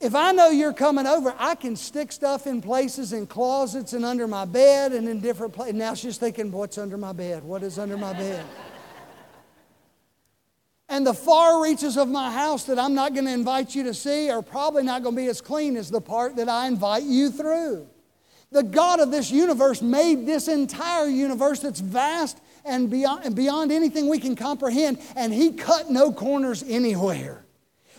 If 0.00 0.14
I 0.14 0.30
know 0.30 0.50
you're 0.50 0.72
coming 0.72 1.06
over, 1.06 1.34
I 1.38 1.56
can 1.56 1.74
stick 1.74 2.12
stuff 2.12 2.46
in 2.46 2.62
places 2.62 3.12
in 3.12 3.26
closets 3.26 3.94
and 3.94 4.04
under 4.04 4.28
my 4.28 4.44
bed 4.44 4.92
and 4.92 5.08
in 5.08 5.20
different 5.20 5.52
places. 5.52 5.74
Now 5.74 5.94
she's 5.94 6.18
thinking, 6.18 6.52
what's 6.52 6.78
under 6.78 6.96
my 6.96 7.12
bed? 7.12 7.42
What 7.42 7.64
is 7.64 7.78
under 7.80 7.98
my 7.98 8.12
bed? 8.12 8.44
and 10.88 11.04
the 11.04 11.14
far 11.14 11.60
reaches 11.62 11.96
of 11.96 12.08
my 12.08 12.30
house 12.30 12.64
that 12.64 12.78
I'm 12.78 12.94
not 12.94 13.12
going 13.12 13.26
to 13.26 13.32
invite 13.32 13.74
you 13.74 13.82
to 13.84 13.94
see 13.94 14.30
are 14.30 14.40
probably 14.40 14.84
not 14.84 15.02
going 15.02 15.16
to 15.16 15.22
be 15.22 15.26
as 15.26 15.40
clean 15.40 15.76
as 15.76 15.90
the 15.90 16.00
part 16.00 16.36
that 16.36 16.48
I 16.48 16.68
invite 16.68 17.02
you 17.02 17.32
through. 17.32 17.88
The 18.52 18.62
God 18.62 19.00
of 19.00 19.10
this 19.10 19.32
universe 19.32 19.82
made 19.82 20.26
this 20.26 20.46
entire 20.46 21.06
universe 21.06 21.58
that's 21.58 21.80
vast 21.80 22.38
and 22.64 22.90
beyond, 22.90 23.34
beyond 23.34 23.72
anything 23.72 24.08
we 24.08 24.18
can 24.18 24.36
comprehend, 24.36 24.98
and 25.16 25.32
He 25.32 25.52
cut 25.52 25.90
no 25.90 26.12
corners 26.12 26.64
anywhere. 26.66 27.44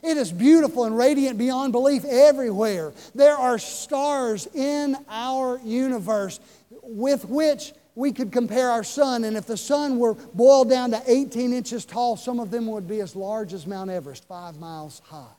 It 0.04 0.18
is 0.18 0.32
beautiful 0.32 0.86
and 0.86 0.98
radiant 0.98 1.38
beyond 1.38 1.72
belief 1.72 2.06
everywhere. 2.06 2.94
There 3.14 3.36
are 3.36 3.58
stars 3.58 4.48
in 4.54 4.96
our 5.10 5.60
universe 5.64 6.40
with 6.84 7.26
which 7.26 7.74
we 7.96 8.14
could 8.14 8.32
compare 8.32 8.70
our 8.72 8.84
sun, 8.84 9.26
and 9.26 9.36
if 9.36 9.46
the 9.46 9.58
sun 9.58 10.00
were 10.00 10.14
boiled 10.14 10.70
down 10.70 10.92
to 10.92 11.02
18 11.06 11.52
inches 11.52 11.84
tall, 11.84 12.16
some 12.16 12.40
of 12.40 12.50
them 12.50 12.68
would 12.68 12.88
be 12.88 13.02
as 13.02 13.16
large 13.16 13.54
as 13.54 13.68
Mount 13.68 13.90
Everest, 13.90 14.26
five 14.26 14.58
miles 14.58 15.02
high 15.06 15.36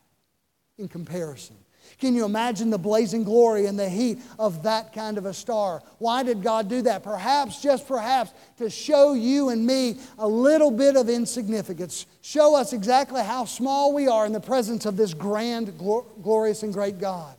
in 0.77 0.89
comparison. 0.89 1.57
Can 2.01 2.15
you 2.15 2.25
imagine 2.25 2.71
the 2.71 2.79
blazing 2.79 3.25
glory 3.25 3.67
and 3.67 3.79
the 3.79 3.89
heat 3.89 4.21
of 4.39 4.63
that 4.63 4.95
kind 4.95 5.19
of 5.19 5.27
a 5.27 5.35
star? 5.35 5.83
Why 5.99 6.23
did 6.23 6.43
God 6.43 6.69
do 6.69 6.81
that? 6.83 7.03
Perhaps, 7.03 7.61
just 7.61 7.87
perhaps, 7.87 8.33
to 8.57 8.71
show 8.71 9.13
you 9.13 9.51
and 9.51 9.67
me 9.67 9.99
a 10.19 10.27
little 10.27 10.71
bit 10.71 10.97
of 10.97 11.11
insignificance. 11.11 12.07
Show 12.23 12.57
us 12.57 12.73
exactly 12.73 13.23
how 13.23 13.45
small 13.45 13.93
we 13.93 14.09
are 14.09 14.25
in 14.25 14.33
the 14.33 14.41
presence 14.41 14.87
of 14.87 14.97
this 14.97 15.13
grand, 15.13 15.79
glorious, 15.79 16.63
and 16.63 16.73
great 16.73 16.99
God. 16.99 17.37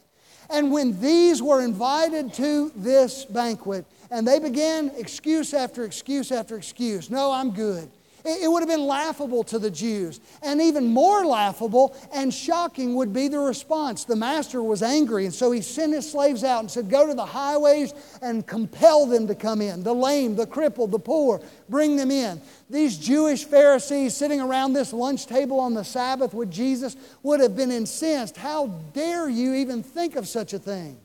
And 0.51 0.71
when 0.71 0.99
these 1.01 1.41
were 1.41 1.63
invited 1.63 2.33
to 2.35 2.71
this 2.75 3.25
banquet, 3.25 3.85
and 4.11 4.27
they 4.27 4.37
began 4.37 4.91
excuse 4.97 5.53
after 5.53 5.85
excuse 5.85 6.31
after 6.31 6.57
excuse 6.57 7.09
no, 7.09 7.31
I'm 7.31 7.51
good. 7.51 7.89
It 8.23 8.49
would 8.49 8.61
have 8.61 8.69
been 8.69 8.85
laughable 8.85 9.43
to 9.45 9.59
the 9.59 9.71
Jews. 9.71 10.19
And 10.41 10.61
even 10.61 10.87
more 10.87 11.25
laughable 11.25 11.95
and 12.13 12.33
shocking 12.33 12.95
would 12.95 13.13
be 13.13 13.27
the 13.27 13.39
response. 13.39 14.03
The 14.03 14.15
master 14.15 14.61
was 14.61 14.83
angry, 14.83 15.25
and 15.25 15.33
so 15.33 15.51
he 15.51 15.61
sent 15.61 15.93
his 15.93 16.11
slaves 16.11 16.43
out 16.43 16.59
and 16.59 16.69
said, 16.69 16.89
Go 16.89 17.07
to 17.07 17.13
the 17.13 17.25
highways 17.25 17.93
and 18.21 18.45
compel 18.45 19.05
them 19.05 19.27
to 19.27 19.35
come 19.35 19.61
in 19.61 19.83
the 19.83 19.93
lame, 19.93 20.35
the 20.35 20.45
crippled, 20.45 20.91
the 20.91 20.99
poor, 20.99 21.41
bring 21.69 21.95
them 21.95 22.11
in. 22.11 22.41
These 22.69 22.97
Jewish 22.97 23.45
Pharisees 23.45 24.15
sitting 24.15 24.39
around 24.39 24.73
this 24.73 24.93
lunch 24.93 25.25
table 25.25 25.59
on 25.59 25.73
the 25.73 25.83
Sabbath 25.83 26.33
with 26.33 26.51
Jesus 26.51 26.95
would 27.23 27.39
have 27.39 27.55
been 27.55 27.71
incensed. 27.71 28.37
How 28.37 28.67
dare 28.93 29.29
you 29.29 29.53
even 29.55 29.83
think 29.83 30.15
of 30.15 30.27
such 30.27 30.53
a 30.53 30.59
thing? 30.59 30.99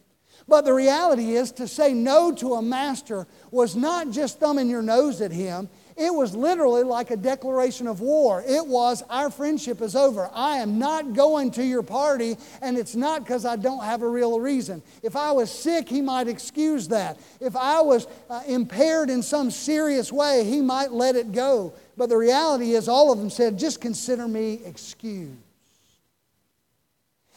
But 0.49 0.65
the 0.65 0.73
reality 0.73 1.33
is, 1.33 1.51
to 1.53 1.67
say 1.67 1.93
no 1.93 2.33
to 2.37 2.55
a 2.55 2.63
master 2.63 3.27
was 3.51 3.75
not 3.75 4.11
just 4.11 4.39
thumbing 4.39 4.69
your 4.69 4.83
nose 4.83 5.21
at 5.21 5.33
him, 5.33 5.69
it 5.97 6.13
was 6.13 6.37
literally 6.37 6.83
like 6.83 7.11
a 7.11 7.17
declaration 7.17 7.87
of 7.87 8.01
war. 8.01 8.45
It 8.47 8.67
was, 8.67 9.03
Our 9.09 9.31
friendship 9.31 9.81
is 9.81 9.97
over. 9.97 10.29
I 10.35 10.59
am 10.59 10.79
not 10.79 11.15
going 11.15 11.51
to 11.53 11.65
your 11.65 11.83
party, 11.83 12.37
and 12.61 12.77
it's 12.77 12.95
not 12.95 13.25
because 13.25 13.47
I 13.47 13.57
don't 13.57 13.83
have 13.83 14.03
a 14.03 14.09
real 14.09 14.39
reason. 14.39 14.83
If 15.03 15.17
I 15.17 15.33
was 15.33 15.51
sick, 15.51 15.89
he 15.89 16.03
might 16.03 16.29
excuse 16.29 16.89
that. 16.89 17.19
If 17.41 17.57
I 17.57 17.81
was 17.81 18.07
uh, 18.29 18.43
impaired 18.47 19.09
in 19.09 19.23
some 19.23 19.51
serious 19.51 20.13
way, 20.13 20.45
he 20.45 20.61
might 20.61 20.93
let 20.93 21.17
it 21.17 21.33
go. 21.33 21.73
But 21.97 22.11
the 22.11 22.19
reality 22.19 22.73
is, 22.73 22.89
all 22.89 23.11
of 23.11 23.19
them 23.19 23.31
said, 23.31 23.59
Just 23.59 23.81
consider 23.81 24.29
me 24.29 24.61
excused. 24.67 25.33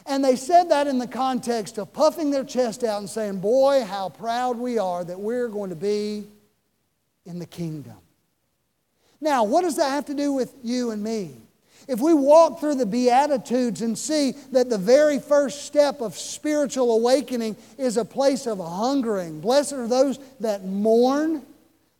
And 0.04 0.22
they 0.22 0.36
said 0.36 0.64
that 0.70 0.86
in 0.86 0.98
the 0.98 1.06
context 1.06 1.78
of 1.78 1.94
puffing 1.94 2.30
their 2.30 2.44
chest 2.44 2.84
out 2.84 2.98
and 2.98 3.08
saying, 3.08 3.40
Boy, 3.40 3.84
how 3.84 4.10
proud 4.10 4.58
we 4.58 4.76
are 4.78 5.02
that 5.02 5.18
we're 5.18 5.48
going 5.48 5.70
to 5.70 5.76
be 5.76 6.26
in 7.24 7.38
the 7.38 7.46
kingdom. 7.46 7.96
Now, 9.20 9.44
what 9.44 9.62
does 9.62 9.76
that 9.76 9.90
have 9.90 10.06
to 10.06 10.14
do 10.14 10.32
with 10.32 10.54
you 10.62 10.90
and 10.90 11.02
me? 11.02 11.36
If 11.88 12.00
we 12.00 12.14
walk 12.14 12.60
through 12.60 12.76
the 12.76 12.86
Beatitudes 12.86 13.82
and 13.82 13.98
see 13.98 14.32
that 14.52 14.70
the 14.70 14.78
very 14.78 15.18
first 15.18 15.64
step 15.64 16.00
of 16.00 16.16
spiritual 16.16 16.92
awakening 16.92 17.56
is 17.78 17.96
a 17.96 18.04
place 18.04 18.46
of 18.46 18.58
hungering, 18.58 19.40
blessed 19.40 19.72
are 19.72 19.88
those 19.88 20.18
that 20.38 20.64
mourn, 20.64 21.44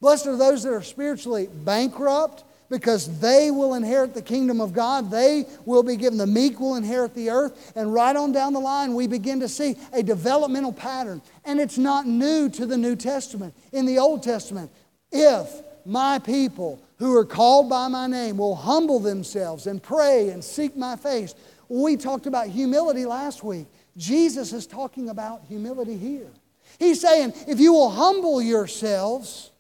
blessed 0.00 0.28
are 0.28 0.36
those 0.36 0.62
that 0.62 0.72
are 0.72 0.82
spiritually 0.82 1.48
bankrupt, 1.52 2.44
because 2.68 3.18
they 3.18 3.50
will 3.50 3.74
inherit 3.74 4.14
the 4.14 4.22
kingdom 4.22 4.60
of 4.60 4.72
God. 4.72 5.10
They 5.10 5.44
will 5.66 5.82
be 5.82 5.96
given, 5.96 6.18
the 6.18 6.26
meek 6.26 6.60
will 6.60 6.76
inherit 6.76 7.14
the 7.14 7.30
earth. 7.30 7.72
And 7.74 7.92
right 7.92 8.14
on 8.14 8.30
down 8.30 8.52
the 8.52 8.60
line, 8.60 8.94
we 8.94 9.08
begin 9.08 9.40
to 9.40 9.48
see 9.48 9.76
a 9.92 10.04
developmental 10.04 10.72
pattern. 10.72 11.20
And 11.44 11.58
it's 11.58 11.78
not 11.78 12.06
new 12.06 12.48
to 12.50 12.66
the 12.66 12.76
New 12.76 12.94
Testament. 12.94 13.54
In 13.72 13.86
the 13.86 13.98
Old 13.98 14.22
Testament, 14.22 14.70
if 15.10 15.62
my 15.86 16.18
people 16.18 16.82
who 16.98 17.16
are 17.16 17.24
called 17.24 17.68
by 17.68 17.88
my 17.88 18.06
name 18.06 18.36
will 18.36 18.54
humble 18.54 19.00
themselves 19.00 19.66
and 19.66 19.82
pray 19.82 20.30
and 20.30 20.42
seek 20.42 20.76
my 20.76 20.96
face. 20.96 21.34
We 21.68 21.96
talked 21.96 22.26
about 22.26 22.48
humility 22.48 23.06
last 23.06 23.42
week. 23.42 23.66
Jesus 23.96 24.52
is 24.52 24.66
talking 24.66 25.08
about 25.08 25.42
humility 25.48 25.96
here. 25.96 26.30
He's 26.78 27.00
saying, 27.00 27.34
if 27.46 27.60
you 27.60 27.72
will 27.72 27.90
humble 27.90 28.40
yourselves, 28.40 29.50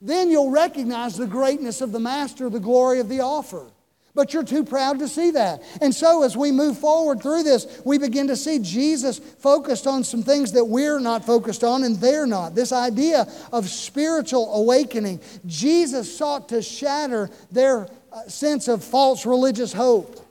then 0.00 0.30
you'll 0.30 0.50
recognize 0.50 1.16
the 1.16 1.26
greatness 1.26 1.80
of 1.80 1.92
the 1.92 2.00
Master, 2.00 2.48
the 2.48 2.60
glory 2.60 3.00
of 3.00 3.08
the 3.08 3.20
offer. 3.20 3.66
But 4.14 4.32
you're 4.32 4.44
too 4.44 4.64
proud 4.64 4.98
to 4.98 5.08
see 5.08 5.30
that. 5.32 5.62
And 5.80 5.94
so, 5.94 6.24
as 6.24 6.36
we 6.36 6.50
move 6.50 6.78
forward 6.78 7.22
through 7.22 7.44
this, 7.44 7.80
we 7.84 7.98
begin 7.98 8.26
to 8.28 8.36
see 8.36 8.58
Jesus 8.58 9.18
focused 9.18 9.86
on 9.86 10.02
some 10.02 10.22
things 10.22 10.52
that 10.52 10.64
we're 10.64 10.98
not 10.98 11.24
focused 11.24 11.62
on 11.62 11.84
and 11.84 11.96
they're 11.96 12.26
not. 12.26 12.54
This 12.54 12.72
idea 12.72 13.26
of 13.52 13.68
spiritual 13.68 14.54
awakening. 14.54 15.20
Jesus 15.46 16.16
sought 16.16 16.48
to 16.48 16.62
shatter 16.62 17.30
their 17.52 17.88
uh, 18.12 18.28
sense 18.28 18.66
of 18.66 18.82
false 18.82 19.24
religious 19.26 19.72
hope. 19.72 20.24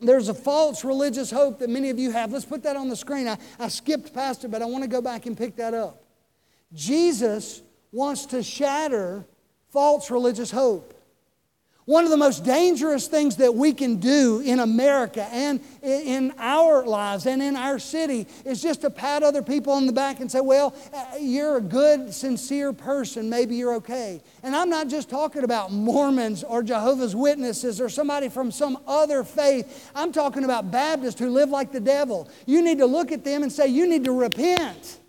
There's 0.00 0.28
a 0.28 0.34
false 0.34 0.84
religious 0.84 1.30
hope 1.30 1.60
that 1.60 1.70
many 1.70 1.90
of 1.90 1.98
you 1.98 2.10
have. 2.10 2.32
Let's 2.32 2.44
put 2.44 2.62
that 2.64 2.76
on 2.76 2.88
the 2.88 2.96
screen. 2.96 3.28
I, 3.28 3.38
I 3.58 3.68
skipped 3.68 4.12
past 4.12 4.44
it, 4.44 4.50
but 4.50 4.62
I 4.62 4.66
want 4.66 4.82
to 4.82 4.88
go 4.88 5.00
back 5.00 5.26
and 5.26 5.36
pick 5.36 5.56
that 5.56 5.72
up. 5.72 6.02
Jesus 6.72 7.62
wants 7.92 8.26
to 8.26 8.42
shatter 8.42 9.24
false 9.70 10.10
religious 10.10 10.50
hope. 10.50 10.93
One 11.86 12.04
of 12.04 12.10
the 12.10 12.16
most 12.16 12.44
dangerous 12.44 13.08
things 13.08 13.36
that 13.36 13.54
we 13.54 13.74
can 13.74 13.96
do 13.96 14.40
in 14.40 14.60
America 14.60 15.28
and 15.30 15.60
in 15.82 16.32
our 16.38 16.82
lives 16.86 17.26
and 17.26 17.42
in 17.42 17.56
our 17.56 17.78
city 17.78 18.26
is 18.46 18.62
just 18.62 18.80
to 18.82 18.90
pat 18.90 19.22
other 19.22 19.42
people 19.42 19.74
on 19.74 19.84
the 19.84 19.92
back 19.92 20.20
and 20.20 20.32
say, 20.32 20.40
Well, 20.40 20.74
uh, 20.94 21.16
you're 21.20 21.58
a 21.58 21.60
good, 21.60 22.14
sincere 22.14 22.72
person. 22.72 23.28
Maybe 23.28 23.56
you're 23.56 23.74
okay. 23.74 24.22
And 24.42 24.56
I'm 24.56 24.70
not 24.70 24.88
just 24.88 25.10
talking 25.10 25.44
about 25.44 25.72
Mormons 25.72 26.42
or 26.42 26.62
Jehovah's 26.62 27.14
Witnesses 27.14 27.82
or 27.82 27.90
somebody 27.90 28.30
from 28.30 28.50
some 28.50 28.78
other 28.86 29.22
faith. 29.22 29.90
I'm 29.94 30.10
talking 30.10 30.44
about 30.44 30.70
Baptists 30.70 31.20
who 31.20 31.28
live 31.28 31.50
like 31.50 31.70
the 31.70 31.80
devil. 31.80 32.30
You 32.46 32.62
need 32.62 32.78
to 32.78 32.86
look 32.86 33.12
at 33.12 33.24
them 33.24 33.42
and 33.42 33.52
say, 33.52 33.66
You 33.66 33.86
need 33.86 34.04
to 34.04 34.12
repent. 34.12 35.00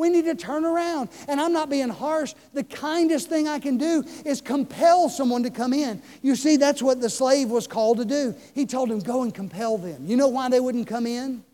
We 0.00 0.08
need 0.08 0.24
to 0.24 0.34
turn 0.34 0.64
around. 0.64 1.10
And 1.28 1.38
I'm 1.38 1.52
not 1.52 1.68
being 1.68 1.90
harsh. 1.90 2.34
The 2.54 2.64
kindest 2.64 3.28
thing 3.28 3.46
I 3.46 3.58
can 3.58 3.76
do 3.76 4.02
is 4.24 4.40
compel 4.40 5.10
someone 5.10 5.42
to 5.42 5.50
come 5.50 5.74
in. 5.74 6.00
You 6.22 6.36
see, 6.36 6.56
that's 6.56 6.82
what 6.82 7.02
the 7.02 7.10
slave 7.10 7.50
was 7.50 7.66
called 7.66 7.98
to 7.98 8.06
do. 8.06 8.34
He 8.54 8.64
told 8.64 8.90
him, 8.90 9.00
Go 9.00 9.22
and 9.22 9.34
compel 9.34 9.76
them. 9.76 10.06
You 10.06 10.16
know 10.16 10.28
why 10.28 10.48
they 10.48 10.58
wouldn't 10.58 10.86
come 10.86 11.06
in? 11.06 11.44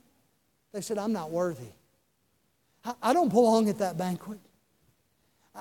They 0.72 0.80
said, 0.80 0.96
I'm 0.96 1.12
not 1.12 1.32
worthy. 1.32 1.72
I 3.02 3.12
don't 3.12 3.30
belong 3.30 3.68
at 3.68 3.78
that 3.78 3.98
banquet. 3.98 4.38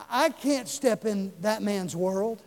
I 0.08 0.30
can't 0.30 0.67
step 0.67 1.06
in 1.06 1.34
that 1.41 1.63
man's 1.63 1.95
world. 1.95 2.39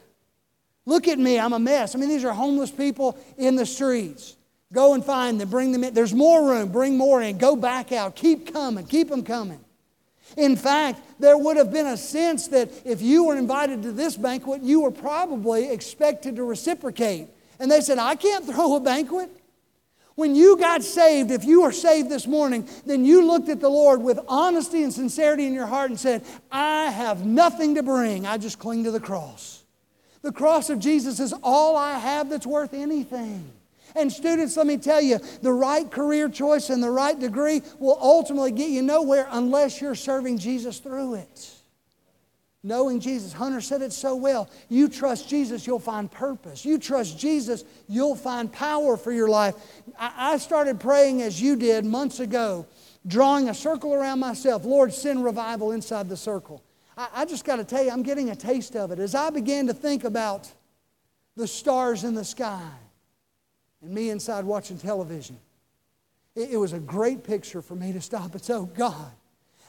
Look 0.87 1.09
at 1.09 1.19
me, 1.19 1.41
I'm 1.41 1.53
a 1.53 1.59
mess. 1.59 1.97
I 1.97 1.99
mean, 1.99 2.11
these 2.11 2.25
are 2.25 2.33
homeless 2.33 2.71
people 2.71 3.19
in 3.39 3.57
the 3.57 3.67
streets. 3.67 4.37
Go 4.73 4.95
and 4.95 5.05
find 5.05 5.41
them, 5.41 5.49
bring 5.49 5.73
them 5.73 5.83
in. 5.83 5.95
There's 5.95 6.15
more 6.15 6.49
room, 6.49 6.71
bring 6.71 6.97
more 6.97 7.21
in. 7.23 7.39
Go 7.39 7.57
back 7.57 7.91
out. 7.91 8.15
Keep 8.15 8.53
coming, 8.53 8.87
keep 8.87 9.09
them 9.09 9.25
coming. 9.25 9.65
In 10.37 10.57
fact, 10.57 11.01
there 11.19 11.37
would 11.37 11.57
have 11.57 11.73
been 11.73 11.87
a 11.87 11.97
sense 11.97 12.49
that 12.49 12.71
if 12.85 13.01
you 13.03 13.25
were 13.25 13.37
invited 13.37 13.83
to 13.83 13.93
this 13.93 14.17
banquet, 14.17 14.63
you 14.63 14.83
were 14.83 14.91
probably 14.91 15.71
expected 15.71 16.37
to 16.37 16.45
reciprocate. 16.45 17.29
And 17.59 17.71
they 17.71 17.81
said, 17.81 17.99
I 17.99 18.15
can't 18.15 18.47
throw 18.47 18.77
a 18.77 18.81
banquet. 18.81 19.31
When 20.15 20.35
you 20.35 20.57
got 20.57 20.83
saved, 20.83 21.31
if 21.31 21.45
you 21.45 21.63
were 21.63 21.73
saved 21.73 22.09
this 22.11 22.27
morning, 22.27 22.69
then 22.85 23.05
you 23.05 23.25
looked 23.25 23.49
at 23.49 23.61
the 23.61 23.69
Lord 23.69 24.03
with 24.03 24.19
honesty 24.27 24.83
and 24.83 24.93
sincerity 24.93 25.47
in 25.47 25.55
your 25.55 25.67
heart 25.67 25.91
and 25.91 25.99
said, 25.99 26.25
I 26.51 26.91
have 26.91 27.25
nothing 27.25 27.77
to 27.77 27.85
bring. 27.85 28.27
I 28.27 28.37
just 28.37 28.59
cling 28.59 28.85
to 28.85 28.91
the 28.91 28.99
cross. 28.99 29.63
The 30.23 30.33
cross 30.33 30.71
of 30.71 30.81
Jesus 30.81 31.21
is 31.21 31.33
all 31.43 31.77
I 31.77 31.99
have 31.99 32.31
that's 32.31 32.47
worth 32.47 32.75
anything. 32.75 33.49
And 33.99 34.13
students, 34.13 34.57
let 34.57 34.67
me 34.67 34.77
tell 34.77 35.01
you, 35.01 35.19
the 35.43 35.53
right 35.53 35.91
career 35.91 36.29
choice 36.29 36.71
and 36.71 36.83
the 36.83 36.91
right 36.91 37.19
degree 37.19 37.63
will 37.79 37.99
ultimately 38.01 38.53
get 38.53 38.71
you 38.71 38.83
nowhere 38.83 39.27
unless 39.31 39.81
you're 39.81 39.95
serving 39.95 40.39
Jesus 40.39 40.79
through 40.79 41.15
it. 41.15 41.51
Knowing 42.63 43.01
Jesus. 43.01 43.33
Hunter 43.33 43.61
said 43.61 43.83
it 43.83 43.93
so 43.93 44.17
well. 44.17 44.51
You 44.69 44.89
trust 44.89 45.29
Jesus, 45.29 45.67
you'll 45.67 45.79
find 45.79 46.11
purpose. 46.11 46.65
You 46.65 46.79
trust 46.79 47.19
Jesus, 47.19 47.65
you'll 47.89 48.17
find 48.17 48.53
power 48.53 48.97
for 48.97 49.13
your 49.13 49.29
life. 49.29 49.55
I 49.99 50.39
started 50.39 50.81
praying 50.81 51.23
as 51.23 51.41
you 51.41 51.57
did 51.57 51.85
months 51.85 52.21
ago, 52.21 52.67
drawing 53.07 53.49
a 53.49 53.55
circle 53.55 53.95
around 53.95 54.19
myself. 54.19 54.65
Lord, 54.65 54.93
send 54.93 55.25
revival 55.25 55.73
inside 55.73 56.09
the 56.09 56.17
circle. 56.17 56.63
I 56.97 57.27
just 57.27 57.45
got 57.45 57.57
to 57.57 57.65
tell 57.65 57.83
you, 57.83 57.91
I'm 57.91 58.03
getting 58.03 58.31
a 58.31 58.37
taste 58.37 58.75
of 58.75 58.91
it. 58.91 58.99
As 58.99 59.15
I 59.15 59.31
began 59.31 59.69
to 59.69 59.75
think 59.75 60.03
about 60.03 60.53
the 61.37 61.47
stars 61.47 62.03
in 62.03 62.15
the 62.15 62.25
sky, 62.25 62.69
and 63.83 63.91
me 63.91 64.11
inside 64.11 64.45
watching 64.45 64.79
television. 64.79 65.39
It, 66.35 66.51
it 66.51 66.57
was 66.57 66.73
a 66.73 66.79
great 66.79 67.25
picture 67.25 67.63
for 67.63 67.75
me 67.75 67.93
to 67.93 68.01
stop 68.01 68.33
and 68.33 68.43
say, 68.43 68.55
Oh 68.55 68.67
God, 68.67 69.13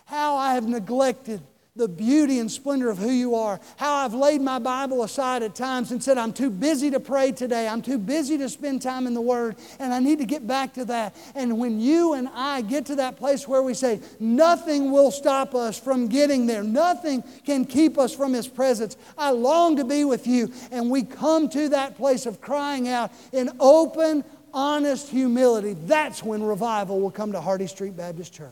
how 0.06 0.36
I 0.36 0.54
have 0.54 0.68
neglected 0.68 1.42
the 1.80 1.88
beauty 1.88 2.38
and 2.38 2.52
splendor 2.52 2.90
of 2.90 3.00
who 3.00 3.10
you 3.10 3.34
are. 3.34 3.60
How 3.78 3.96
I've 3.96 4.14
laid 4.14 4.42
my 4.42 4.60
Bible 4.60 5.04
aside 5.04 5.42
at 5.42 5.56
times 5.56 5.92
and 5.92 6.04
said, 6.04 6.20
I'm 6.20 6.34
too 6.34 6.52
busy 6.52 6.92
to 6.92 7.00
pray 7.00 7.32
today. 7.32 7.68
I'm 7.68 7.82
too 7.82 7.98
busy 7.98 8.38
to 8.38 8.50
spend 8.50 8.84
time 8.84 9.08
in 9.08 9.16
the 9.16 9.22
Word, 9.22 9.56
and 9.80 9.94
I 9.94 10.00
need 10.00 10.20
to 10.20 10.26
get 10.26 10.46
back 10.46 10.74
to 10.74 10.86
that. 10.86 11.16
And 11.34 11.58
when 11.58 11.80
you 11.80 12.14
and 12.14 12.30
I 12.36 12.62
get 12.62 12.86
to 12.88 12.96
that 12.98 13.16
place 13.16 13.48
where 13.48 13.64
we 13.64 13.74
say, 13.74 14.02
nothing 14.20 14.92
will 14.92 15.10
stop 15.10 15.56
us 15.56 15.80
from 15.80 16.08
getting 16.08 16.46
there, 16.46 16.62
nothing 16.62 17.24
can 17.46 17.66
keep 17.66 17.98
us 17.98 18.14
from 18.14 18.34
His 18.34 18.48
presence. 18.48 18.98
I 19.18 19.32
long 19.32 19.78
to 19.78 19.86
be 19.86 20.04
with 20.04 20.28
you. 20.28 20.52
And 20.72 20.92
we 20.92 21.04
come 21.04 21.50
to 21.50 21.70
that 21.70 21.96
place 21.98 22.26
of 22.26 22.42
crying 22.42 22.90
out 22.90 23.12
in 23.32 23.50
open, 23.60 24.24
honest 24.54 25.10
humility, 25.10 25.76
that's 25.86 26.24
when 26.24 26.44
revival 26.44 27.00
will 27.00 27.12
come 27.12 27.32
to 27.32 27.42
Hardy 27.42 27.68
Street 27.68 27.96
Baptist 27.96 28.34
Church. 28.34 28.52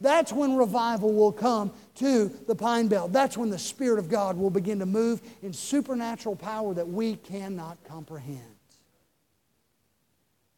That's 0.00 0.32
when 0.32 0.56
revival 0.56 1.12
will 1.12 1.32
come 1.32 1.72
to 1.98 2.30
the 2.46 2.54
Pine 2.54 2.88
Belt. 2.88 3.12
That's 3.12 3.36
when 3.36 3.50
the 3.50 3.58
Spirit 3.58 3.98
of 3.98 4.08
God 4.08 4.36
will 4.36 4.50
begin 4.50 4.78
to 4.78 4.86
move 4.86 5.20
in 5.42 5.52
supernatural 5.52 6.36
power 6.36 6.74
that 6.74 6.88
we 6.88 7.16
cannot 7.16 7.78
comprehend. 7.84 8.42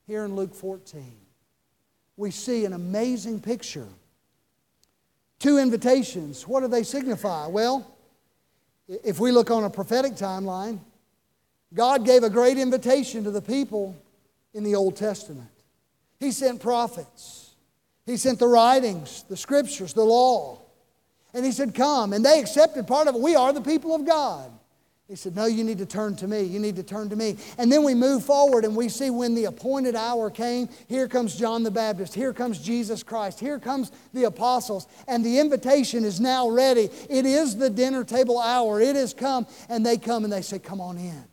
Here 0.06 0.24
in 0.24 0.34
Luke 0.34 0.54
14, 0.54 1.14
we 2.16 2.30
see 2.30 2.64
an 2.64 2.72
amazing 2.72 3.40
picture. 3.40 3.86
Two 5.38 5.58
invitations. 5.58 6.46
What 6.46 6.60
do 6.60 6.68
they 6.68 6.82
signify? 6.82 7.46
Well, 7.46 7.96
if 8.88 9.20
we 9.20 9.32
look 9.32 9.50
on 9.50 9.64
a 9.64 9.70
prophetic 9.70 10.14
timeline, 10.14 10.80
God 11.72 12.04
gave 12.04 12.24
a 12.24 12.30
great 12.30 12.58
invitation 12.58 13.24
to 13.24 13.30
the 13.30 13.40
people 13.40 13.96
in 14.52 14.64
the 14.64 14.74
Old 14.74 14.96
Testament. 14.96 15.48
He 16.18 16.32
sent 16.32 16.60
prophets, 16.60 17.54
He 18.04 18.16
sent 18.16 18.38
the 18.38 18.48
writings, 18.48 19.24
the 19.28 19.36
scriptures, 19.36 19.94
the 19.94 20.04
law. 20.04 20.58
And 21.34 21.44
He 21.44 21.52
said, 21.52 21.74
Come. 21.74 22.12
And 22.12 22.24
they 22.24 22.40
accepted 22.40 22.86
part 22.86 23.08
of 23.08 23.14
it. 23.14 23.20
We 23.20 23.34
are 23.34 23.52
the 23.52 23.60
people 23.60 23.94
of 23.94 24.06
God. 24.06 24.50
He 25.10 25.16
said, 25.16 25.34
No, 25.34 25.46
you 25.46 25.64
need 25.64 25.78
to 25.78 25.86
turn 25.86 26.14
to 26.16 26.28
me. 26.28 26.42
You 26.42 26.60
need 26.60 26.76
to 26.76 26.84
turn 26.84 27.08
to 27.08 27.16
me. 27.16 27.36
And 27.58 27.70
then 27.70 27.82
we 27.82 27.96
move 27.96 28.24
forward 28.24 28.64
and 28.64 28.76
we 28.76 28.88
see 28.88 29.10
when 29.10 29.34
the 29.34 29.46
appointed 29.46 29.96
hour 29.96 30.30
came, 30.30 30.68
here 30.86 31.08
comes 31.08 31.34
John 31.34 31.64
the 31.64 31.70
Baptist. 31.70 32.14
Here 32.14 32.32
comes 32.32 32.60
Jesus 32.60 33.02
Christ. 33.02 33.40
Here 33.40 33.58
comes 33.58 33.90
the 34.14 34.24
apostles. 34.24 34.86
And 35.08 35.24
the 35.24 35.40
invitation 35.40 36.04
is 36.04 36.20
now 36.20 36.48
ready. 36.48 36.90
It 37.08 37.26
is 37.26 37.56
the 37.56 37.68
dinner 37.68 38.04
table 38.04 38.38
hour. 38.38 38.80
It 38.80 38.94
has 38.94 39.12
come. 39.12 39.48
And 39.68 39.84
they 39.84 39.98
come 39.98 40.22
and 40.22 40.32
they 40.32 40.42
say, 40.42 40.60
Come 40.60 40.80
on 40.80 40.96
in. 40.96 41.24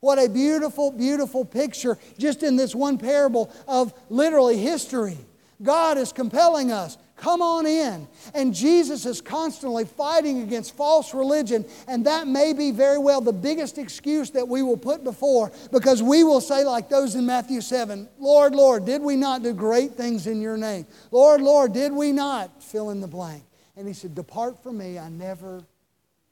What 0.00 0.18
a 0.18 0.28
beautiful, 0.28 0.90
beautiful 0.90 1.44
picture 1.44 1.98
just 2.18 2.42
in 2.42 2.56
this 2.56 2.74
one 2.74 2.98
parable 2.98 3.52
of 3.68 3.94
literally 4.08 4.58
history. 4.58 5.18
God 5.62 5.98
is 5.98 6.12
compelling 6.12 6.72
us. 6.72 6.98
Come 7.18 7.42
on 7.42 7.66
in. 7.66 8.06
And 8.32 8.54
Jesus 8.54 9.04
is 9.04 9.20
constantly 9.20 9.84
fighting 9.84 10.42
against 10.42 10.76
false 10.76 11.12
religion, 11.12 11.64
and 11.88 12.06
that 12.06 12.28
may 12.28 12.52
be 12.52 12.70
very 12.70 12.98
well 12.98 13.20
the 13.20 13.32
biggest 13.32 13.76
excuse 13.76 14.30
that 14.30 14.46
we 14.46 14.62
will 14.62 14.76
put 14.76 15.02
before 15.02 15.52
because 15.72 16.02
we 16.02 16.22
will 16.22 16.40
say, 16.40 16.64
like 16.64 16.88
those 16.88 17.16
in 17.16 17.26
Matthew 17.26 17.60
7, 17.60 18.08
Lord, 18.18 18.54
Lord, 18.54 18.84
did 18.84 19.02
we 19.02 19.16
not 19.16 19.42
do 19.42 19.52
great 19.52 19.92
things 19.92 20.26
in 20.26 20.40
your 20.40 20.56
name? 20.56 20.86
Lord, 21.10 21.40
Lord, 21.40 21.72
did 21.72 21.92
we 21.92 22.12
not? 22.12 22.62
Fill 22.62 22.90
in 22.90 23.00
the 23.00 23.08
blank. 23.08 23.42
And 23.76 23.86
he 23.86 23.94
said, 23.94 24.14
Depart 24.14 24.62
from 24.62 24.78
me, 24.78 24.98
I 24.98 25.08
never 25.08 25.62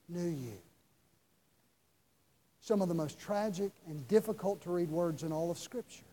knew 0.09 0.29
you 0.29 0.59
some 2.61 2.83
of 2.83 2.88
the 2.88 2.94
most 2.94 3.18
tragic 3.18 3.70
and 3.87 4.09
difficult 4.09 4.61
to 4.62 4.72
read 4.72 4.90
words 4.90 5.22
in 5.22 5.33
all 5.33 5.53
of 5.53 5.59
Scripture. 5.59 6.06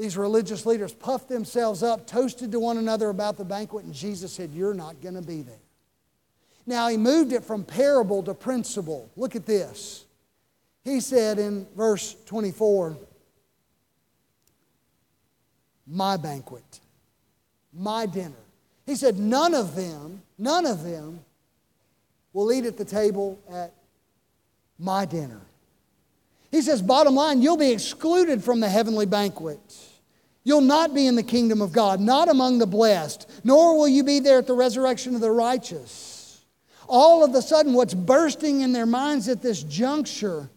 These 0.00 0.16
religious 0.16 0.64
leaders 0.64 0.94
puffed 0.94 1.28
themselves 1.28 1.82
up, 1.82 2.06
toasted 2.06 2.50
to 2.52 2.58
one 2.58 2.78
another 2.78 3.10
about 3.10 3.36
the 3.36 3.44
banquet, 3.44 3.84
and 3.84 3.92
Jesus 3.92 4.32
said, 4.32 4.50
You're 4.50 4.72
not 4.72 5.02
going 5.02 5.14
to 5.14 5.20
be 5.20 5.42
there. 5.42 5.60
Now, 6.66 6.88
he 6.88 6.96
moved 6.96 7.34
it 7.34 7.44
from 7.44 7.64
parable 7.64 8.22
to 8.22 8.32
principle. 8.32 9.10
Look 9.14 9.36
at 9.36 9.44
this. 9.44 10.06
He 10.84 11.00
said 11.00 11.38
in 11.38 11.66
verse 11.76 12.16
24, 12.24 12.96
My 15.86 16.16
banquet, 16.16 16.80
my 17.70 18.06
dinner. 18.06 18.32
He 18.86 18.96
said, 18.96 19.18
None 19.18 19.52
of 19.52 19.76
them, 19.76 20.22
none 20.38 20.64
of 20.64 20.82
them 20.82 21.20
will 22.32 22.50
eat 22.50 22.64
at 22.64 22.78
the 22.78 22.86
table 22.86 23.38
at 23.50 23.74
my 24.78 25.04
dinner. 25.04 25.42
He 26.50 26.62
says, 26.62 26.82
bottom 26.82 27.14
line, 27.14 27.42
you'll 27.42 27.56
be 27.56 27.70
excluded 27.70 28.42
from 28.42 28.60
the 28.60 28.68
heavenly 28.68 29.06
banquet. 29.06 29.60
You'll 30.42 30.62
not 30.62 30.94
be 30.94 31.06
in 31.06 31.16
the 31.16 31.22
kingdom 31.22 31.60
of 31.60 31.72
God, 31.72 32.00
not 32.00 32.28
among 32.28 32.58
the 32.58 32.66
blessed, 32.66 33.28
nor 33.44 33.76
will 33.76 33.88
you 33.88 34.02
be 34.02 34.20
there 34.20 34.38
at 34.38 34.46
the 34.46 34.54
resurrection 34.54 35.14
of 35.14 35.20
the 35.20 35.30
righteous. 35.30 36.40
All 36.88 37.22
of 37.24 37.34
a 37.34 37.42
sudden, 37.42 37.74
what's 37.74 37.94
bursting 37.94 38.62
in 38.62 38.72
their 38.72 38.86
minds 38.86 39.28
at 39.28 39.42
this 39.42 39.62
juncture, 39.62 40.48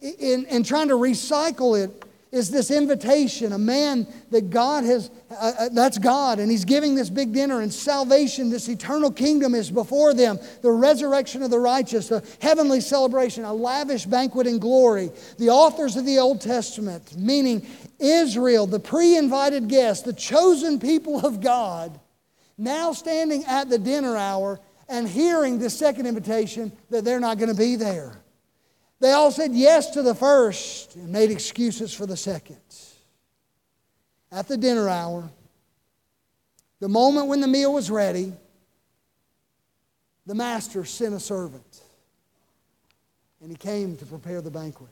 in 0.00 0.64
trying 0.64 0.88
to 0.88 0.94
recycle 0.94 1.82
it, 1.82 2.04
is 2.34 2.50
this 2.50 2.72
invitation, 2.72 3.52
a 3.52 3.58
man 3.58 4.08
that 4.32 4.50
God 4.50 4.82
has, 4.82 5.08
uh, 5.30 5.52
uh, 5.56 5.68
that's 5.68 5.98
God, 5.98 6.40
and 6.40 6.50
He's 6.50 6.64
giving 6.64 6.96
this 6.96 7.08
big 7.08 7.32
dinner, 7.32 7.60
and 7.60 7.72
salvation, 7.72 8.50
this 8.50 8.68
eternal 8.68 9.12
kingdom 9.12 9.54
is 9.54 9.70
before 9.70 10.12
them. 10.12 10.40
The 10.60 10.72
resurrection 10.72 11.44
of 11.44 11.50
the 11.50 11.60
righteous, 11.60 12.10
a 12.10 12.24
heavenly 12.40 12.80
celebration, 12.80 13.44
a 13.44 13.54
lavish 13.54 14.06
banquet 14.06 14.48
in 14.48 14.58
glory. 14.58 15.12
The 15.38 15.50
authors 15.50 15.94
of 15.94 16.06
the 16.06 16.18
Old 16.18 16.40
Testament, 16.40 17.16
meaning 17.16 17.64
Israel, 17.98 18.66
the 18.66 18.80
pre 18.80 19.16
invited 19.16 19.68
guests, 19.68 20.04
the 20.04 20.12
chosen 20.12 20.78
people 20.78 21.24
of 21.24 21.40
God, 21.40 21.98
now 22.56 22.92
standing 22.92 23.44
at 23.44 23.68
the 23.68 23.78
dinner 23.78 24.16
hour 24.16 24.60
and 24.88 25.08
hearing 25.08 25.58
the 25.58 25.70
second 25.70 26.06
invitation 26.06 26.72
that 26.90 27.04
they're 27.04 27.20
not 27.20 27.38
going 27.38 27.50
to 27.50 27.56
be 27.56 27.76
there. 27.76 28.20
They 29.00 29.12
all 29.12 29.30
said 29.30 29.52
yes 29.52 29.90
to 29.90 30.02
the 30.02 30.14
first 30.14 30.96
and 30.96 31.10
made 31.10 31.30
excuses 31.30 31.92
for 31.92 32.06
the 32.06 32.16
second. 32.16 32.60
At 34.30 34.48
the 34.48 34.56
dinner 34.56 34.88
hour, 34.88 35.28
the 36.80 36.88
moment 36.88 37.28
when 37.28 37.40
the 37.40 37.48
meal 37.48 37.72
was 37.72 37.90
ready, 37.90 38.32
the 40.26 40.34
master 40.34 40.84
sent 40.84 41.14
a 41.14 41.20
servant 41.20 41.82
and 43.40 43.50
he 43.50 43.56
came 43.56 43.96
to 43.96 44.06
prepare 44.06 44.40
the 44.40 44.50
banquet. 44.50 44.88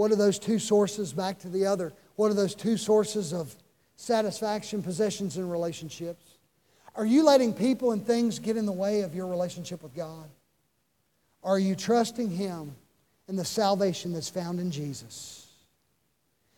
What 0.00 0.10
are 0.10 0.16
those 0.16 0.38
two 0.38 0.58
sources 0.58 1.12
back 1.12 1.40
to 1.40 1.50
the 1.50 1.66
other? 1.66 1.92
What 2.16 2.30
are 2.30 2.34
those 2.34 2.54
two 2.54 2.78
sources 2.78 3.34
of 3.34 3.54
satisfaction, 3.96 4.82
possessions, 4.82 5.36
and 5.36 5.52
relationships? 5.52 6.38
Are 6.94 7.04
you 7.04 7.22
letting 7.22 7.52
people 7.52 7.92
and 7.92 8.02
things 8.02 8.38
get 8.38 8.56
in 8.56 8.64
the 8.64 8.72
way 8.72 9.02
of 9.02 9.14
your 9.14 9.26
relationship 9.26 9.82
with 9.82 9.94
God? 9.94 10.24
Are 11.44 11.58
you 11.58 11.76
trusting 11.76 12.30
Him 12.30 12.74
and 13.28 13.38
the 13.38 13.44
salvation 13.44 14.14
that's 14.14 14.30
found 14.30 14.58
in 14.58 14.70
Jesus? 14.70 15.46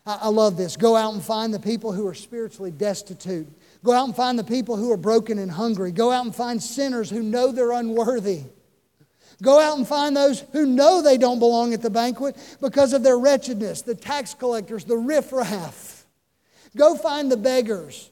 I, 0.07 0.21
I 0.23 0.29
love 0.29 0.57
this. 0.57 0.77
Go 0.77 0.95
out 0.95 1.13
and 1.13 1.21
find 1.21 1.53
the 1.53 1.59
people 1.59 1.91
who 1.91 2.07
are 2.07 2.15
spiritually 2.15 2.71
destitute. 2.71 3.49
Go 3.83 3.91
out 3.91 4.05
and 4.05 4.15
find 4.15 4.39
the 4.39 4.45
people 4.45 4.77
who 4.77 4.93
are 4.93 4.97
broken 4.97 5.41
and 5.41 5.51
hungry. 5.51 5.91
Go 5.91 6.13
out 6.13 6.25
and 6.25 6.33
find 6.33 6.63
sinners 6.63 7.11
who 7.11 7.25
know 7.25 7.51
they're 7.51 7.73
unworthy. 7.73 8.43
Go 9.41 9.61
out 9.61 9.79
and 9.79 9.87
find 9.87 10.17
those 10.17 10.41
who 10.53 10.67
know 10.67 11.01
they 11.01 11.17
don't 11.17 11.39
belong 11.39 11.73
at 11.75 11.83
the 11.83 11.91
banquet 11.91 12.37
because 12.61 12.93
of 12.93 13.03
their 13.03 13.19
wretchedness, 13.19 13.83
the 13.83 13.95
tax 13.95 14.35
collectors, 14.35 14.85
the 14.85 14.97
riffraff. 14.97 16.07
Go 16.77 16.97
find 16.97 17.31
the 17.31 17.37
beggars. 17.37 18.11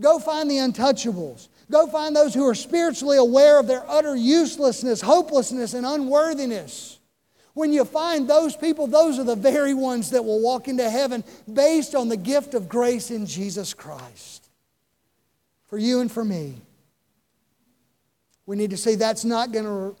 Go 0.00 0.18
find 0.18 0.50
the 0.50 0.56
untouchables. 0.56 1.48
Go 1.70 1.86
find 1.86 2.14
those 2.14 2.34
who 2.34 2.46
are 2.46 2.54
spiritually 2.54 3.16
aware 3.16 3.58
of 3.58 3.66
their 3.66 3.88
utter 3.88 4.16
uselessness, 4.16 5.00
hopelessness, 5.00 5.74
and 5.74 5.86
unworthiness. 5.86 6.98
When 7.54 7.72
you 7.72 7.84
find 7.84 8.28
those 8.28 8.56
people, 8.56 8.86
those 8.86 9.18
are 9.18 9.24
the 9.24 9.36
very 9.36 9.74
ones 9.74 10.10
that 10.10 10.24
will 10.24 10.40
walk 10.40 10.68
into 10.68 10.88
heaven 10.88 11.22
based 11.52 11.94
on 11.94 12.08
the 12.08 12.16
gift 12.16 12.54
of 12.54 12.68
grace 12.68 13.10
in 13.10 13.26
Jesus 13.26 13.74
Christ. 13.74 14.48
For 15.66 15.78
you 15.78 16.00
and 16.00 16.10
for 16.10 16.24
me. 16.24 16.56
We 18.46 18.56
need 18.56 18.70
to 18.70 18.76
see 18.76 18.94
that's 18.94 19.24
not 19.24 19.52
going 19.52 19.64
to, 19.64 19.96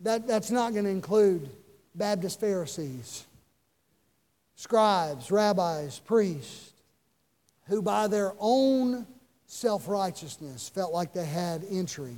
that, 0.00 0.26
that's 0.26 0.50
not 0.50 0.72
going 0.72 0.84
to 0.84 0.90
include 0.90 1.48
Baptist 1.94 2.40
Pharisees, 2.40 3.24
scribes, 4.54 5.30
rabbis, 5.30 5.98
priests, 6.00 6.72
who 7.68 7.82
by 7.82 8.06
their 8.06 8.34
own 8.38 9.06
self 9.46 9.88
righteousness 9.88 10.68
felt 10.68 10.92
like 10.92 11.12
they 11.12 11.24
had 11.24 11.64
entry. 11.70 12.16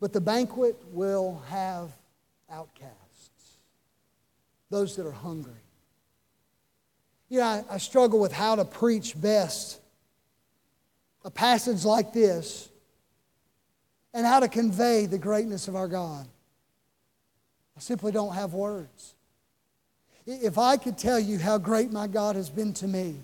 But 0.00 0.12
the 0.12 0.20
banquet 0.20 0.76
will 0.92 1.42
have 1.48 1.90
outcasts, 2.50 3.58
those 4.70 4.96
that 4.96 5.06
are 5.06 5.12
hungry. 5.12 5.52
You 7.28 7.40
know, 7.40 7.46
I, 7.46 7.64
I 7.70 7.78
struggle 7.78 8.20
with 8.20 8.32
how 8.32 8.56
to 8.56 8.64
preach 8.64 9.20
best 9.20 9.80
a 11.24 11.30
passage 11.30 11.84
like 11.84 12.12
this 12.12 12.68
and 14.12 14.26
how 14.26 14.40
to 14.40 14.48
convey 14.48 15.06
the 15.06 15.18
greatness 15.18 15.66
of 15.66 15.74
our 15.74 15.88
God. 15.88 16.28
I 17.76 17.80
simply 17.80 18.12
don't 18.12 18.34
have 18.34 18.54
words. 18.54 19.14
If 20.26 20.58
I 20.58 20.76
could 20.76 20.96
tell 20.96 21.18
you 21.18 21.38
how 21.38 21.58
great 21.58 21.90
my 21.92 22.06
God 22.06 22.36
has 22.36 22.48
been 22.48 22.72
to 22.74 22.86
me, 22.88 23.16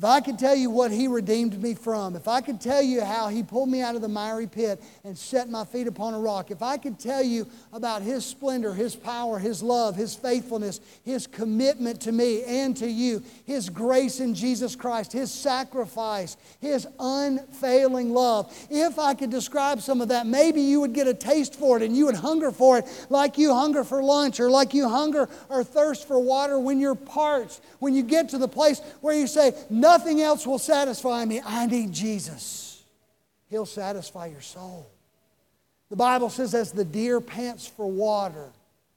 if 0.00 0.04
I 0.04 0.22
could 0.22 0.38
tell 0.38 0.54
you 0.56 0.70
what 0.70 0.90
He 0.90 1.08
redeemed 1.08 1.62
me 1.62 1.74
from, 1.74 2.16
if 2.16 2.26
I 2.26 2.40
could 2.40 2.58
tell 2.58 2.80
you 2.80 3.04
how 3.04 3.28
He 3.28 3.42
pulled 3.42 3.68
me 3.68 3.82
out 3.82 3.96
of 3.96 4.00
the 4.00 4.08
miry 4.08 4.46
pit 4.46 4.82
and 5.04 5.16
set 5.16 5.50
my 5.50 5.62
feet 5.62 5.86
upon 5.86 6.14
a 6.14 6.18
rock, 6.18 6.50
if 6.50 6.62
I 6.62 6.78
could 6.78 6.98
tell 6.98 7.22
you 7.22 7.46
about 7.70 8.00
His 8.00 8.24
splendor, 8.24 8.72
His 8.72 8.96
power, 8.96 9.38
His 9.38 9.62
love, 9.62 9.96
His 9.96 10.14
faithfulness, 10.14 10.80
His 11.04 11.26
commitment 11.26 12.00
to 12.00 12.12
me 12.12 12.44
and 12.44 12.74
to 12.78 12.90
you, 12.90 13.22
His 13.44 13.68
grace 13.68 14.20
in 14.20 14.34
Jesus 14.34 14.74
Christ, 14.74 15.12
His 15.12 15.30
sacrifice, 15.30 16.38
His 16.62 16.88
unfailing 16.98 18.14
love, 18.14 18.50
if 18.70 18.98
I 18.98 19.12
could 19.12 19.28
describe 19.28 19.82
some 19.82 20.00
of 20.00 20.08
that, 20.08 20.26
maybe 20.26 20.62
you 20.62 20.80
would 20.80 20.94
get 20.94 21.08
a 21.08 21.14
taste 21.14 21.56
for 21.56 21.76
it 21.76 21.82
and 21.82 21.94
you 21.94 22.06
would 22.06 22.14
hunger 22.14 22.52
for 22.52 22.78
it 22.78 22.86
like 23.10 23.36
you 23.36 23.52
hunger 23.52 23.84
for 23.84 24.02
lunch 24.02 24.40
or 24.40 24.48
like 24.48 24.72
you 24.72 24.88
hunger 24.88 25.28
or 25.50 25.62
thirst 25.62 26.08
for 26.08 26.18
water 26.18 26.58
when 26.58 26.80
you're 26.80 26.94
parched, 26.94 27.60
when 27.80 27.94
you 27.94 28.02
get 28.02 28.30
to 28.30 28.38
the 28.38 28.48
place 28.48 28.80
where 29.02 29.14
you 29.14 29.26
say, 29.26 29.52
No 29.68 29.89
Nothing 29.90 30.20
else 30.20 30.46
will 30.46 30.60
satisfy 30.60 31.24
me. 31.24 31.40
I 31.44 31.66
need 31.66 31.92
Jesus. 31.92 32.84
He'll 33.48 33.66
satisfy 33.66 34.26
your 34.26 34.40
soul. 34.40 34.88
The 35.88 35.96
Bible 35.96 36.30
says, 36.30 36.54
as 36.54 36.70
the 36.70 36.84
deer 36.84 37.20
pants 37.20 37.66
for 37.66 37.90
water, 37.90 38.52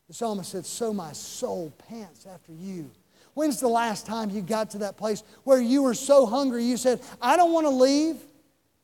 the 0.07 0.13
psalmist 0.13 0.51
said, 0.51 0.67
so 0.67 0.93
my 0.93 1.11
soul 1.13 1.73
pants 1.89 2.27
after 2.31 2.51
you. 2.51 2.91
When's 3.33 3.59
the 3.59 3.67
last 3.67 4.05
time 4.05 4.29
you 4.29 4.43
got 4.43 4.69
to 4.71 4.77
that 4.79 4.95
place 4.95 5.23
where 5.43 5.59
you 5.59 5.81
were 5.81 5.95
so 5.95 6.27
hungry 6.27 6.63
you 6.63 6.77
said, 6.77 7.01
I 7.19 7.37
don't 7.37 7.53
want 7.53 7.65
to 7.65 7.71
leave? 7.71 8.17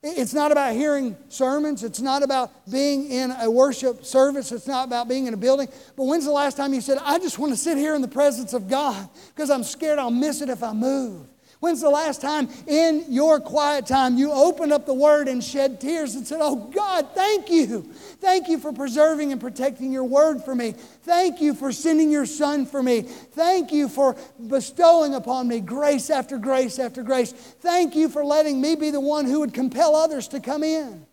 It's 0.01 0.33
not 0.33 0.51
about 0.51 0.73
hearing 0.73 1.15
sermons. 1.27 1.83
It's 1.83 2.01
not 2.01 2.23
about 2.23 2.49
being 2.71 3.11
in 3.11 3.29
a 3.39 3.51
worship 3.51 4.03
service. 4.03 4.51
It's 4.51 4.65
not 4.65 4.87
about 4.87 5.07
being 5.07 5.27
in 5.27 5.35
a 5.35 5.37
building. 5.37 5.67
But 5.95 6.05
when's 6.05 6.25
the 6.25 6.31
last 6.31 6.57
time 6.57 6.73
you 6.73 6.81
said, 6.81 6.97
I 7.03 7.19
just 7.19 7.37
want 7.37 7.53
to 7.53 7.57
sit 7.57 7.77
here 7.77 7.93
in 7.93 8.01
the 8.01 8.07
presence 8.07 8.53
of 8.53 8.67
God 8.67 9.07
because 9.35 9.51
I'm 9.51 9.63
scared 9.63 9.99
I'll 9.99 10.09
miss 10.09 10.41
it 10.41 10.49
if 10.49 10.63
I 10.63 10.73
move? 10.73 11.27
When's 11.59 11.81
the 11.81 11.89
last 11.89 12.21
time 12.21 12.47
in 12.67 13.03
your 13.09 13.41
quiet 13.41 13.85
time 13.85 14.17
you 14.17 14.31
opened 14.31 14.71
up 14.71 14.85
the 14.85 14.93
Word 14.93 15.27
and 15.27 15.43
shed 15.43 15.81
tears 15.81 16.15
and 16.15 16.25
said, 16.25 16.39
Oh 16.41 16.55
God, 16.55 17.09
thank 17.13 17.49
you. 17.49 17.81
Thank 18.21 18.47
you 18.47 18.59
for 18.59 18.71
preserving 18.71 19.33
and 19.33 19.41
protecting 19.41 19.91
your 19.91 20.05
Word 20.05 20.41
for 20.41 20.55
me. 20.55 20.71
Thank 20.71 21.41
you 21.41 21.53
for 21.53 21.73
sending 21.73 22.11
your 22.11 22.25
Son 22.25 22.65
for 22.65 22.81
me. 22.81 23.01
Thank 23.01 23.73
you 23.73 23.89
for 23.89 24.15
bestowing 24.47 25.15
upon 25.15 25.49
me 25.49 25.59
grace 25.59 26.09
after 26.09 26.37
grace 26.37 26.79
after 26.79 27.03
grace. 27.03 27.33
Thank 27.33 27.93
you 27.93 28.07
for 28.07 28.23
letting 28.23 28.61
me 28.61 28.75
be 28.75 28.89
the 28.89 29.01
one 29.01 29.25
who 29.25 29.41
would 29.41 29.53
compel 29.53 29.97
others 29.97 30.29
to 30.29 30.39
come 30.39 30.63
in. 30.63 31.05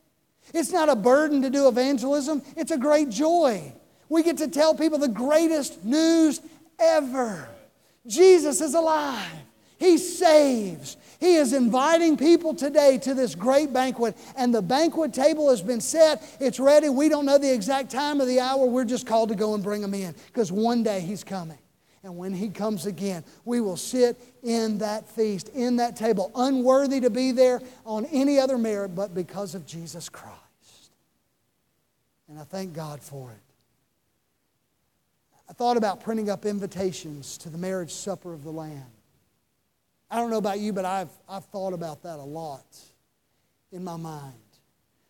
It's 0.55 0.71
not 0.71 0.89
a 0.89 0.95
burden 0.95 1.43
to 1.43 1.51
do 1.51 1.67
evangelism, 1.67 2.43
it's 2.57 2.71
a 2.71 2.79
great 2.79 3.11
joy. 3.11 3.73
We 4.09 4.23
get 4.23 4.37
to 4.37 4.47
tell 4.47 4.77
people 4.77 4.99
the 4.99 5.09
greatest 5.09 5.85
news 5.85 6.41
ever 6.79 7.49
Jesus 8.07 8.61
is 8.61 8.75
alive. 8.75 9.46
He 9.79 9.99
saves. 9.99 10.97
He 11.21 11.35
is 11.35 11.53
inviting 11.53 12.17
people 12.17 12.55
today 12.55 12.99
to 12.99 13.15
this 13.15 13.35
great 13.35 13.73
banquet, 13.73 14.17
and 14.37 14.55
the 14.55 14.63
banquet 14.63 15.13
table 15.13 15.51
has 15.51 15.63
been 15.63 15.81
set. 15.81 16.23
It's 16.41 16.59
ready. 16.59 16.89
We 16.89 17.09
don't 17.09 17.27
know 17.27 17.39
the 17.39 17.53
exact 17.53 17.91
time 17.91 18.21
of 18.21 18.27
the 18.27 18.41
hour. 18.41 18.67
We're 18.67 18.85
just 18.85 19.07
called 19.07 19.29
to 19.31 19.35
go 19.35 19.55
and 19.55 19.63
bring 19.63 19.83
them 19.83 19.95
in 19.95 20.15
because 20.29 20.51
one 20.51 20.83
day 20.83 21.01
He's 21.01 21.25
coming. 21.25 21.59
And 22.03 22.17
when 22.17 22.33
He 22.33 22.49
comes 22.49 22.87
again, 22.87 23.25
we 23.45 23.61
will 23.61 23.77
sit 23.77 24.19
in 24.43 24.79
that 24.79 25.09
feast, 25.09 25.49
in 25.51 25.77
that 25.77 25.97
table, 25.97 26.31
unworthy 26.35 27.01
to 27.01 27.11
be 27.11 27.33
there 27.33 27.61
on 27.85 28.07
any 28.07 28.39
other 28.39 28.57
merit 28.57 28.95
but 28.95 29.15
because 29.15 29.55
of 29.55 29.67
Jesus 29.67 30.09
Christ. 30.09 30.37
And 32.29 32.39
I 32.39 32.45
thank 32.45 32.73
God 32.73 33.03
for 33.03 33.31
it. 33.31 33.39
I 35.49 35.53
thought 35.53 35.77
about 35.77 36.01
printing 36.01 36.29
up 36.29 36.45
invitations 36.45 37.39
to 37.39 37.51
the 37.51 37.59
marriage 37.59 37.93
supper 37.93 38.33
of 38.33 38.43
the 38.43 38.51
Lamb. 38.51 38.87
I 40.11 40.17
don't 40.17 40.31
know 40.31 40.39
about 40.39 40.61
you, 40.61 40.73
but 40.73 40.85
I've, 40.85 41.11
I've 41.29 41.45
thought 41.47 41.73
about 41.73 42.03
that 42.05 42.19
a 42.19 42.23
lot 42.25 42.65
in 43.73 43.83
my 43.83 43.97
mind. 43.97 44.35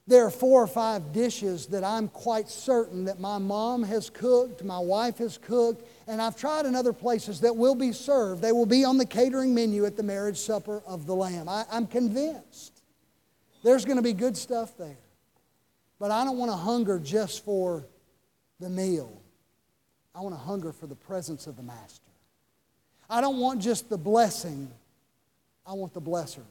There 0.09 0.24
are 0.24 0.30
four 0.30 0.62
or 0.62 0.68
five 0.68 1.12
dishes 1.12 1.66
that 1.66 1.82
I'm 1.82 2.06
quite 2.06 2.48
certain 2.48 3.06
that 3.06 3.18
my 3.18 3.38
mom 3.38 3.82
has 3.82 4.09
cooked, 4.09 4.62
my 4.62 4.78
wife 4.78 5.18
has 5.18 5.37
cooked, 5.37 5.85
and 6.06 6.22
I've 6.22 6.37
tried 6.37 6.64
in 6.64 6.76
other 6.76 6.92
places 6.92 7.40
that 7.40 7.56
will 7.56 7.74
be 7.74 7.90
served. 7.92 8.40
They 8.40 8.52
will 8.52 8.66
be 8.66 8.85
on 8.85 8.98
the 8.98 9.04
catering 9.04 9.52
menu 9.52 9.85
at 9.85 9.96
the 9.96 10.04
marriage 10.04 10.38
supper 10.38 10.80
of 10.87 11.06
the 11.06 11.14
Lamb. 11.14 11.48
I, 11.48 11.64
I'm 11.72 11.88
convinced 11.88 12.82
there's 13.64 13.85
going 13.85 13.96
to 13.96 14.02
be 14.02 14.12
good 14.12 14.37
stuff 14.37 14.76
there. 14.78 14.98
But 15.98 16.12
I 16.12 16.24
don't 16.24 16.38
want 16.38 16.52
to 16.52 16.56
hunger 16.56 17.00
just 17.00 17.44
for 17.44 17.85
the 18.61 18.70
meal, 18.70 19.20
I 20.14 20.20
want 20.20 20.35
to 20.35 20.40
hunger 20.40 20.72
for 20.72 20.87
the 20.87 20.94
presence 20.94 21.46
of 21.46 21.56
the 21.56 21.62
Master. 21.62 22.00
I 23.11 23.20
don't 23.20 23.38
want 23.38 23.61
just 23.61 23.90
the 23.90 23.98
blessing 23.98 24.70
I 25.66 25.72
want 25.72 25.92
the 25.92 26.00
blesser. 26.00 26.44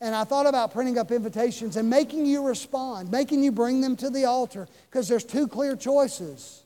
And 0.00 0.14
I 0.14 0.24
thought 0.24 0.46
about 0.46 0.72
printing 0.72 0.98
up 0.98 1.10
invitations 1.10 1.76
and 1.76 1.88
making 1.88 2.26
you 2.26 2.46
respond, 2.46 3.10
making 3.10 3.42
you 3.42 3.52
bring 3.52 3.80
them 3.80 3.96
to 3.96 4.10
the 4.10 4.24
altar, 4.24 4.68
because 4.90 5.08
there's 5.08 5.24
two 5.24 5.48
clear 5.48 5.74
choices. 5.76 6.64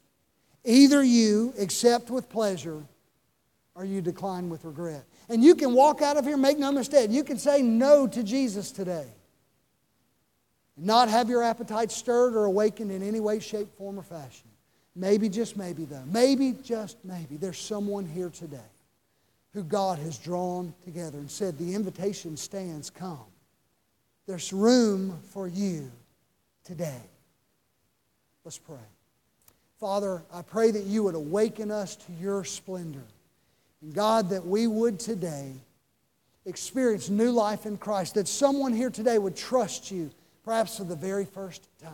Either 0.64 1.02
you 1.02 1.54
accept 1.58 2.10
with 2.10 2.28
pleasure 2.28 2.82
or 3.74 3.84
you 3.84 4.00
decline 4.00 4.48
with 4.48 4.64
regret. 4.64 5.04
And 5.28 5.44
you 5.44 5.54
can 5.54 5.74
walk 5.74 6.02
out 6.02 6.16
of 6.16 6.24
here, 6.24 6.36
make 6.36 6.58
no 6.58 6.72
mistake, 6.72 7.10
you 7.10 7.22
can 7.22 7.38
say 7.38 7.62
no 7.62 8.06
to 8.08 8.22
Jesus 8.22 8.72
today. 8.72 9.06
Not 10.76 11.08
have 11.08 11.28
your 11.28 11.42
appetite 11.42 11.92
stirred 11.92 12.34
or 12.34 12.46
awakened 12.46 12.90
in 12.90 13.02
any 13.02 13.20
way, 13.20 13.38
shape, 13.38 13.68
form, 13.76 13.98
or 13.98 14.02
fashion. 14.02 14.48
Maybe, 14.96 15.28
just 15.28 15.56
maybe, 15.56 15.84
though. 15.84 16.02
Maybe, 16.06 16.56
just 16.64 16.96
maybe, 17.04 17.36
there's 17.36 17.58
someone 17.58 18.06
here 18.06 18.30
today 18.30 18.58
who 19.52 19.62
God 19.62 19.98
has 19.98 20.18
drawn 20.18 20.74
together 20.84 21.18
and 21.18 21.30
said, 21.30 21.58
The 21.58 21.74
invitation 21.74 22.36
stands, 22.36 22.90
come. 22.90 23.24
There's 24.26 24.52
room 24.52 25.18
for 25.30 25.48
you 25.48 25.90
today. 26.64 27.02
Let's 28.44 28.58
pray. 28.58 28.76
Father, 29.80 30.22
I 30.32 30.42
pray 30.42 30.70
that 30.70 30.84
you 30.84 31.04
would 31.04 31.14
awaken 31.14 31.70
us 31.70 31.96
to 31.96 32.12
your 32.20 32.44
splendor. 32.44 33.04
And 33.82 33.94
God, 33.94 34.28
that 34.30 34.46
we 34.46 34.66
would 34.66 35.00
today 35.00 35.54
experience 36.46 37.08
new 37.08 37.30
life 37.30 37.66
in 37.66 37.76
Christ, 37.76 38.14
that 38.14 38.28
someone 38.28 38.72
here 38.72 38.90
today 38.90 39.18
would 39.18 39.36
trust 39.36 39.90
you, 39.90 40.10
perhaps 40.44 40.76
for 40.76 40.84
the 40.84 40.96
very 40.96 41.24
first 41.24 41.66
time. 41.82 41.92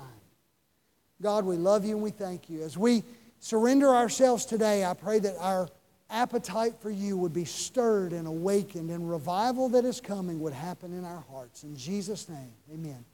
God, 1.23 1.45
we 1.45 1.57
love 1.57 1.85
you 1.85 1.95
and 1.95 2.03
we 2.03 2.11
thank 2.11 2.51
you. 2.51 2.63
As 2.63 2.77
we 2.77 3.03
surrender 3.41 3.89
ourselves 3.89 4.45
today, 4.45 4.85
I 4.85 4.95
pray 4.95 5.19
that 5.21 5.37
our 5.39 5.69
appetite 6.11 6.75
for 6.81 6.91
you 6.91 7.17
would 7.17 7.33
be 7.33 7.45
stirred 7.45 8.13
and 8.13 8.27
awakened, 8.27 8.91
and 8.91 9.09
revival 9.11 9.69
that 9.71 9.85
is 9.85 10.01
coming 10.01 10.41
would 10.41 10.53
happen 10.53 10.93
in 10.93 11.05
our 11.05 11.25
hearts. 11.31 11.65
In 11.65 11.77
Jesus' 11.77 12.29
name, 12.29 12.53
amen. 12.73 13.05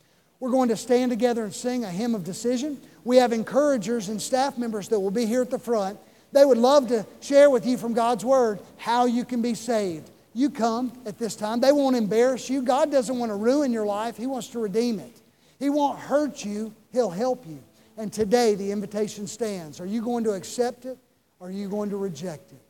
We're 0.40 0.50
going 0.50 0.70
to 0.70 0.76
stand 0.76 1.10
together 1.10 1.44
and 1.44 1.54
sing 1.54 1.84
a 1.84 1.90
hymn 1.90 2.14
of 2.14 2.24
decision. 2.24 2.80
We 3.04 3.18
have 3.18 3.32
encouragers 3.32 4.08
and 4.08 4.20
staff 4.20 4.58
members 4.58 4.88
that 4.88 4.98
will 4.98 5.12
be 5.12 5.24
here 5.24 5.42
at 5.42 5.50
the 5.50 5.58
front. 5.58 5.98
They 6.32 6.44
would 6.44 6.58
love 6.58 6.88
to 6.88 7.06
share 7.20 7.48
with 7.48 7.64
you 7.64 7.78
from 7.78 7.94
God's 7.94 8.24
Word 8.24 8.58
how 8.76 9.04
you 9.06 9.24
can 9.24 9.40
be 9.40 9.54
saved. 9.54 10.10
You 10.34 10.50
come 10.50 10.92
at 11.06 11.18
this 11.18 11.36
time. 11.36 11.60
They 11.60 11.72
won't 11.72 11.94
embarrass 11.94 12.48
you. 12.50 12.62
God 12.62 12.90
doesn't 12.90 13.18
want 13.18 13.30
to 13.30 13.36
ruin 13.36 13.72
your 13.72 13.86
life, 13.86 14.16
He 14.16 14.26
wants 14.26 14.48
to 14.48 14.58
redeem 14.58 14.98
it. 14.98 15.20
He 15.58 15.70
won't 15.70 15.98
hurt 15.98 16.44
you, 16.44 16.74
He'll 16.90 17.10
help 17.10 17.46
you. 17.46 17.62
And 17.96 18.12
today 18.12 18.54
the 18.54 18.72
invitation 18.72 19.26
stands. 19.26 19.80
Are 19.80 19.86
you 19.86 20.02
going 20.02 20.24
to 20.24 20.32
accept 20.32 20.86
it 20.86 20.98
or 21.38 21.48
are 21.48 21.52
you 21.52 21.68
going 21.68 21.90
to 21.90 21.96
reject 21.96 22.50
it? 22.52 22.61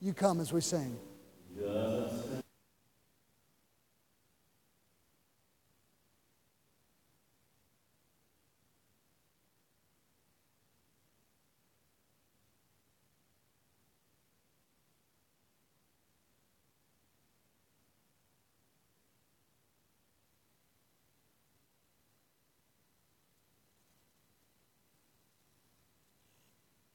You 0.00 0.14
come 0.14 0.40
as 0.40 0.52
we 0.52 0.60
sing. 0.60 0.96
Yeah. 1.60 2.06